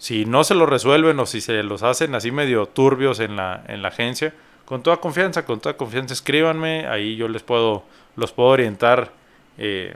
si 0.00 0.24
no 0.24 0.44
se 0.44 0.54
lo 0.54 0.64
resuelven 0.64 1.20
o 1.20 1.26
si 1.26 1.42
se 1.42 1.62
los 1.62 1.82
hacen 1.82 2.14
así 2.14 2.32
medio 2.32 2.64
turbios 2.64 3.20
en 3.20 3.36
la, 3.36 3.62
en 3.68 3.82
la 3.82 3.88
agencia, 3.88 4.32
con 4.64 4.82
toda 4.82 4.96
confianza, 4.96 5.44
con 5.44 5.60
toda 5.60 5.76
confianza 5.76 6.14
escríbanme, 6.14 6.86
ahí 6.86 7.16
yo 7.16 7.28
les 7.28 7.42
puedo, 7.42 7.84
los 8.16 8.32
puedo 8.32 8.48
orientar 8.48 9.12
eh, 9.58 9.94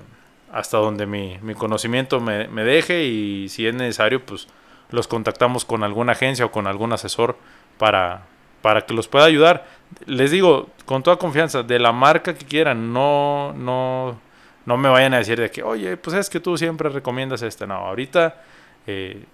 hasta 0.52 0.76
donde 0.76 1.06
mi, 1.06 1.38
mi 1.40 1.54
conocimiento 1.54 2.20
me, 2.20 2.48
me, 2.48 2.64
deje 2.64 3.04
y 3.04 3.48
si 3.48 3.66
es 3.66 3.74
necesario, 3.74 4.20
pues 4.20 4.46
los 4.90 5.08
contactamos 5.08 5.64
con 5.64 5.82
alguna 5.82 6.12
agencia 6.12 6.44
o 6.44 6.52
con 6.52 6.66
algún 6.66 6.92
asesor 6.92 7.38
para, 7.78 8.26
para 8.60 8.82
que 8.82 8.92
los 8.92 9.08
pueda 9.08 9.24
ayudar. 9.24 9.66
Les 10.04 10.30
digo, 10.30 10.68
con 10.84 11.02
toda 11.02 11.16
confianza, 11.16 11.62
de 11.62 11.78
la 11.78 11.92
marca 11.92 12.34
que 12.34 12.44
quieran, 12.44 12.92
no, 12.92 13.54
no, 13.54 14.20
no 14.66 14.76
me 14.76 14.90
vayan 14.90 15.14
a 15.14 15.18
decir 15.18 15.40
de 15.40 15.50
que, 15.50 15.62
oye, 15.62 15.96
pues 15.96 16.14
es 16.14 16.28
que 16.28 16.40
tú 16.40 16.58
siempre 16.58 16.90
recomiendas 16.90 17.40
este. 17.40 17.66
No, 17.66 17.76
ahorita 17.76 18.42
eh, 18.86 19.24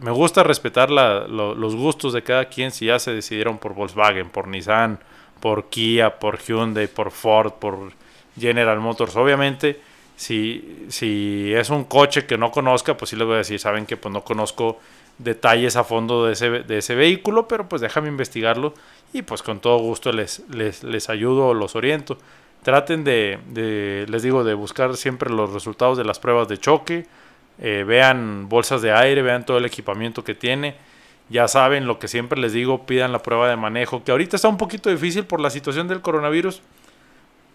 me 0.00 0.10
gusta 0.10 0.42
respetar 0.42 0.90
los 0.90 1.76
gustos 1.76 2.12
de 2.12 2.22
cada 2.22 2.46
quien 2.46 2.70
si 2.70 2.86
ya 2.86 2.98
se 2.98 3.12
decidieron 3.12 3.58
por 3.58 3.74
Volkswagen, 3.74 4.30
por 4.30 4.48
Nissan, 4.48 4.98
por 5.40 5.68
Kia, 5.68 6.18
por 6.18 6.38
Hyundai, 6.38 6.86
por 6.86 7.10
Ford, 7.10 7.52
por 7.54 7.92
General 8.38 8.80
Motors. 8.80 9.16
Obviamente, 9.16 9.80
si, 10.16 11.52
es 11.54 11.70
un 11.70 11.84
coche 11.84 12.26
que 12.26 12.38
no 12.38 12.50
conozca, 12.50 12.96
pues 12.96 13.10
sí 13.10 13.16
les 13.16 13.26
voy 13.26 13.34
a 13.34 13.38
decir, 13.38 13.58
saben 13.58 13.86
que 13.86 13.96
pues 13.96 14.12
no 14.12 14.22
conozco 14.24 14.78
detalles 15.18 15.76
a 15.76 15.84
fondo 15.84 16.26
de 16.26 16.32
ese, 16.32 16.50
de 16.50 16.78
ese 16.78 16.94
vehículo, 16.94 17.46
pero 17.46 17.68
pues 17.68 17.80
déjame 17.82 18.08
investigarlo 18.08 18.74
y 19.12 19.22
pues 19.22 19.42
con 19.42 19.60
todo 19.60 19.78
gusto 19.78 20.12
les, 20.12 20.42
les, 20.50 20.82
les 20.82 21.08
ayudo, 21.08 21.54
los 21.54 21.76
oriento. 21.76 22.18
Traten 22.62 23.04
de, 23.04 23.38
de, 23.48 24.06
les 24.08 24.22
digo, 24.22 24.42
de 24.42 24.54
buscar 24.54 24.96
siempre 24.96 25.30
los 25.30 25.52
resultados 25.52 25.98
de 25.98 26.04
las 26.04 26.18
pruebas 26.18 26.48
de 26.48 26.58
choque, 26.58 27.06
eh, 27.58 27.84
vean 27.86 28.48
bolsas 28.48 28.82
de 28.82 28.92
aire, 28.92 29.22
vean 29.22 29.46
todo 29.46 29.58
el 29.58 29.64
equipamiento 29.64 30.24
que 30.24 30.34
tiene. 30.34 30.74
Ya 31.28 31.48
saben 31.48 31.86
lo 31.86 31.98
que 31.98 32.08
siempre 32.08 32.38
les 32.40 32.52
digo, 32.52 32.84
pidan 32.84 33.12
la 33.12 33.20
prueba 33.20 33.48
de 33.48 33.56
manejo, 33.56 34.04
que 34.04 34.10
ahorita 34.10 34.36
está 34.36 34.48
un 34.48 34.58
poquito 34.58 34.90
difícil 34.90 35.24
por 35.24 35.40
la 35.40 35.50
situación 35.50 35.88
del 35.88 36.00
coronavirus. 36.00 36.60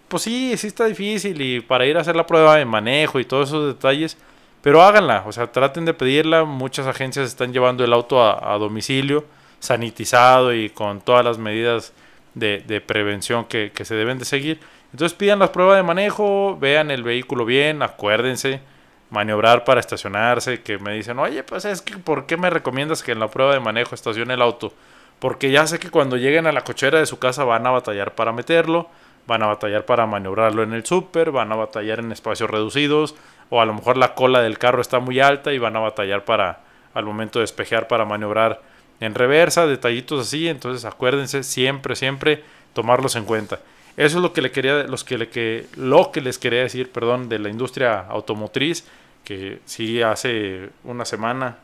Pues 0.08 0.24
sí, 0.24 0.56
sí 0.58 0.68
está 0.68 0.86
difícil 0.86 1.40
y 1.42 1.60
para 1.60 1.86
ir 1.86 1.98
a 1.98 2.02
hacer 2.02 2.16
la 2.16 2.26
prueba 2.26 2.56
de 2.56 2.66
manejo 2.66 3.20
y 3.20 3.26
todos 3.26 3.50
esos 3.50 3.76
detalles, 3.76 4.18
pero 4.64 4.82
háganla, 4.82 5.24
o 5.28 5.32
sea, 5.32 5.52
traten 5.52 5.86
de 5.86 5.94
pedirla. 5.94 6.46
Muchas 6.46 6.88
agencias 6.88 7.28
están 7.28 7.54
llevando 7.54 7.84
el 7.84 7.94
auto 7.94 8.24
a, 8.24 8.58
domicilio, 8.58 9.26
sanitizado 9.60 10.54
y 10.54 10.70
con 10.72 11.02
todas 11.02 11.24
las 11.24 11.38
medidas 11.38 11.94
de, 12.34 12.84
prevención 12.86 13.46
que, 13.46 13.72
que 13.72 13.86
se 13.86 13.94
deben 13.94 14.18
de 14.18 14.26
seguir. 14.26 14.60
Entonces 14.92 15.16
pidan 15.16 15.38
la 15.38 15.52
prueba 15.52 15.76
de 15.76 15.84
manejo, 15.84 16.58
vean 16.60 16.90
el 16.90 17.04
vehículo 17.04 17.46
bien, 17.46 17.84
acuérdense 17.84 18.62
maniobrar 19.10 19.63
para 19.63 19.80
estacionarse, 19.80 20.62
que 20.62 20.78
me 20.78 20.93
dicen, 20.93 21.19
oye, 21.19 21.43
pues 21.43 21.65
es 21.65 21.82
que, 21.82 21.98
¿por 21.98 22.26
qué 22.26 22.38
me 22.38 22.50
recomiendas 22.50 23.04
que 23.04 23.12
en 23.12 23.19
la 23.19 23.28
prueba 23.28 23.54
de 23.54 23.60
manejo 23.60 23.95
estacione 23.95 24.34
el 24.34 24.41
auto? 24.41 24.74
Porque 25.19 25.52
ya 25.52 25.67
sé 25.67 25.80
que 25.80 25.89
cuando 25.89 26.17
lleguen 26.17 26.48
a 26.48 26.52
la 26.52 26.62
cochera 26.62 27.00
de 27.00 27.06
su 27.06 27.19
casa 27.19 27.43
van 27.43 27.65
a 27.65 27.72
batallar 27.72 28.15
para 28.15 28.32
meterlo, 28.32 28.89
van 29.28 29.43
a 29.43 29.48
batallar 29.48 29.86
para 29.86 30.06
maniobrarlo 30.06 30.63
en 30.63 30.74
el 30.74 30.86
súper, 30.86 31.32
van 31.32 31.52
a 31.52 31.56
batallar 31.56 32.00
en 32.00 32.12
espacios 32.12 32.50
reducidos, 32.50 33.15
o 33.50 33.62
a 33.62 33.65
lo 33.65 33.74
mejor 33.74 33.98
la 33.98 34.13
cola 34.15 34.41
del 34.41 34.58
carro 34.58 34.82
está 34.82 35.00
muy 35.00 35.19
alta 35.19 35.52
y 35.54 35.58
van 35.58 35.76
a 35.76 35.80
batallar 35.80 36.24
para, 36.26 36.60
al 36.93 37.06
momento 37.06 37.39
de 37.39 37.43
despejar, 37.43 37.88
para 37.88 38.06
maniobrar 38.06 38.62
en 39.00 39.15
reversa, 39.15 39.65
detallitos 39.65 40.28
así, 40.28 40.48
entonces 40.48 40.86
acuérdense 40.86 41.43
siempre, 41.43 41.95
siempre 41.95 42.43
tomarlos 42.74 43.15
en 43.15 43.26
cuenta. 43.26 43.60
Eso 44.00 44.20
es 44.20 44.24
lo 44.24 44.32
que 44.32 44.42
le 44.42 44.50
quería, 44.50 44.84
los 44.84 45.04
que, 45.04 45.18
le, 45.18 45.28
que, 45.28 45.66
lo 45.76 46.14
que 46.14 46.22
les 46.22 46.40
quería 46.40 46.62
decir, 46.62 46.90
perdón, 46.90 47.28
de 47.28 47.38
la 47.38 47.50
industria 47.50 48.00
automotriz, 48.00 48.86
que 49.26 49.60
sí 49.66 50.02
hace 50.02 50.70
una 50.86 51.04
semana, 51.04 51.58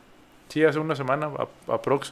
sí 0.50 0.62
hace 0.66 0.80
una 0.80 0.98
semana 0.98 1.30
aprox, 1.70 2.12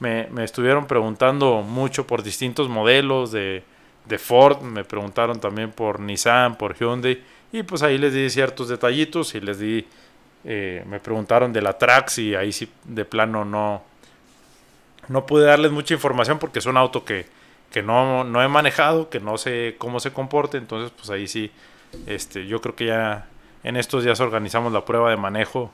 me, 0.00 0.26
me 0.32 0.42
estuvieron 0.42 0.88
preguntando 0.88 1.62
mucho 1.62 2.04
por 2.04 2.24
distintos 2.24 2.68
modelos 2.68 3.30
de, 3.30 3.62
de 4.06 4.18
Ford, 4.18 4.60
me 4.60 4.82
preguntaron 4.82 5.38
también 5.38 5.70
por 5.70 6.00
Nissan, 6.00 6.58
por 6.58 6.74
Hyundai, 6.74 7.22
y 7.52 7.62
pues 7.62 7.84
ahí 7.84 7.96
les 7.96 8.12
di 8.12 8.28
ciertos 8.28 8.68
detallitos 8.68 9.36
y 9.36 9.40
les 9.40 9.60
di, 9.60 9.86
eh, 10.42 10.82
me 10.88 10.98
preguntaron 10.98 11.52
de 11.52 11.62
la 11.62 11.78
Trax 11.78 12.18
y 12.18 12.34
ahí 12.34 12.50
sí 12.50 12.68
de 12.82 13.04
plano 13.04 13.44
no, 13.44 13.84
no 15.06 15.26
pude 15.26 15.44
darles 15.44 15.70
mucha 15.70 15.94
información 15.94 16.40
porque 16.40 16.58
es 16.58 16.66
un 16.66 16.76
auto 16.76 17.04
que 17.04 17.38
que 17.70 17.82
no, 17.82 18.24
no 18.24 18.42
he 18.42 18.48
manejado, 18.48 19.10
que 19.10 19.20
no 19.20 19.38
sé 19.38 19.76
cómo 19.78 20.00
se 20.00 20.12
comporte, 20.12 20.58
entonces 20.58 20.92
pues 20.96 21.10
ahí 21.10 21.28
sí, 21.28 21.50
este, 22.06 22.46
yo 22.46 22.60
creo 22.60 22.74
que 22.74 22.86
ya 22.86 23.26
en 23.62 23.76
estos 23.76 24.04
días 24.04 24.20
organizamos 24.20 24.72
la 24.72 24.84
prueba 24.84 25.10
de 25.10 25.16
manejo 25.16 25.70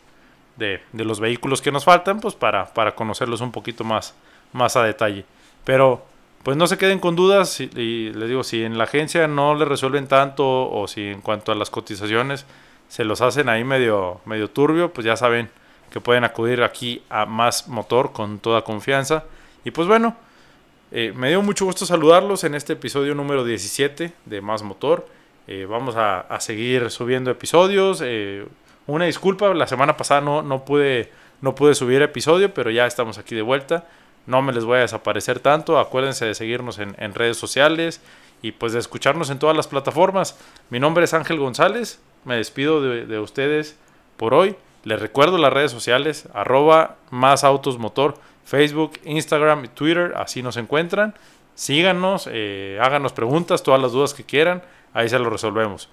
de, 0.57 0.83
de 0.93 1.05
los 1.05 1.21
vehículos 1.21 1.63
que 1.63 1.73
nos 1.73 1.85
faltan, 1.85 2.21
pues 2.21 2.35
para, 2.35 2.73
para 2.73 2.95
conocerlos 2.95 3.41
un 3.41 3.53
poquito 3.53 3.85
más, 3.85 4.15
más 4.53 4.77
a 4.77 4.83
detalle. 4.83 5.25
Pero 5.65 6.05
pues 6.47 6.57
no 6.57 6.69
se 6.69 6.79
queden 6.79 7.01
con 7.01 7.17
dudas 7.17 7.59
y, 7.59 7.67
les 8.13 8.29
digo, 8.29 8.45
si 8.45 8.63
en 8.63 8.79
la 8.79 8.85
agencia 8.85 9.27
no 9.27 9.57
le 9.57 9.65
resuelven 9.65 10.07
tanto 10.07 10.71
o 10.71 10.87
si 10.87 11.09
en 11.09 11.21
cuanto 11.21 11.51
a 11.51 11.57
las 11.57 11.71
cotizaciones 11.71 12.47
se 12.89 13.05
los 13.05 13.21
hacen 13.21 13.49
ahí 13.49 13.65
medio, 13.65 14.21
medio 14.27 14.49
turbio, 14.49 14.93
pues 14.93 15.05
ya 15.05 15.17
saben 15.17 15.51
que 15.91 16.01
pueden 16.01 16.23
acudir 16.23 16.63
aquí 16.63 17.03
a 17.11 17.27
Más 17.27 17.67
Motor 17.67 18.13
con 18.13 18.39
toda 18.39 18.63
confianza. 18.63 19.25
Y 19.65 19.73
pues 19.73 19.89
bueno, 19.89 20.15
eh, 20.93 21.13
me 21.17 21.29
dio 21.29 21.43
mucho 21.43 21.65
gusto 21.65 21.85
saludarlos 21.85 22.45
en 22.45 22.55
este 22.55 22.75
episodio 22.75 23.15
número 23.15 23.45
17 23.45 24.13
de 24.25 24.41
Más 24.41 24.63
Motor. 24.63 25.07
Eh, 25.49 25.67
vamos 25.69 25.97
a, 25.97 26.27
seguir 26.41 26.91
subiendo 26.91 27.31
episodios. 27.31 28.01
Eh, 28.05 28.47
una 28.87 29.07
disculpa, 29.07 29.53
la 29.55 29.67
semana 29.67 29.97
pasada 29.97 30.21
no, 30.21 30.43
no, 30.43 30.65
pude, 30.65 31.11
no 31.41 31.55
pude 31.55 31.75
subir 31.75 32.03
episodio, 32.03 32.55
pero 32.55 32.71
ya 32.71 32.87
estamos 32.87 33.19
aquí 33.19 33.35
de 33.35 33.43
vuelta. 33.43 33.89
No 34.27 34.43
me 34.43 34.53
les 34.53 34.65
voy 34.65 34.79
a 34.79 34.83
desaparecer 34.83 35.41
tanto. 35.41 35.79
Acuérdense 35.79 36.25
de 36.25 36.35
seguirnos 36.35 36.79
en, 36.79 37.15
redes 37.15 37.37
sociales 37.37 38.01
y 38.43 38.53
pues 38.53 38.73
de 38.73 38.79
escucharnos 38.79 39.31
en 39.31 39.39
todas 39.39 39.57
las 39.57 39.67
plataformas. 39.67 40.39
Mi 40.71 40.79
nombre 40.79 41.05
es 41.05 41.15
Ángel 41.15 41.39
González. 41.39 42.01
Me 42.25 42.37
despido 42.37 42.81
de, 42.81 43.07
de 43.07 43.19
ustedes 43.19 43.77
por 44.17 44.35
hoy. 44.35 44.57
Les 44.85 45.01
recuerdo 45.01 45.37
las 45.39 45.53
redes 45.53 45.73
sociales, 45.73 46.29
arroba 46.33 46.97
más 47.11 47.43
autos 47.43 47.79
motor. 47.79 48.19
Facebook, 48.47 48.93
Instagram 49.05 49.65
y 49.65 49.69
Twitter, 49.69 50.15
así 50.17 50.43
nos 50.43 50.57
encuentran. 50.57 51.15
Síganos, 51.57 52.29
eh, 52.33 52.79
háganos 52.81 53.13
preguntas, 53.13 53.63
todas 53.63 53.81
las 53.81 53.93
dudas 53.93 54.15
que 54.15 54.25
quieran, 54.25 54.63
ahí 54.95 55.09
se 55.09 55.19
lo 55.19 55.29
resolvemos. 55.29 55.89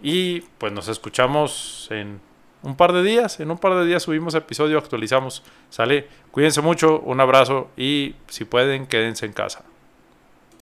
Y 0.00 0.42
pues 0.58 0.72
nos 0.72 0.88
escuchamos 0.88 1.88
en 1.90 2.20
un 2.62 2.76
par 2.76 2.92
de 2.92 3.02
días, 3.02 3.40
en 3.40 3.50
un 3.50 3.58
par 3.58 3.74
de 3.74 3.84
días 3.84 4.04
subimos 4.04 4.34
episodio, 4.34 4.78
actualizamos. 4.78 5.42
Sale, 5.70 6.06
cuídense 6.30 6.60
mucho, 6.60 7.00
un 7.00 7.20
abrazo 7.20 7.68
y 7.76 8.14
si 8.28 8.44
pueden, 8.44 8.86
quédense 8.86 9.26
en 9.26 9.32
casa. 9.32 9.64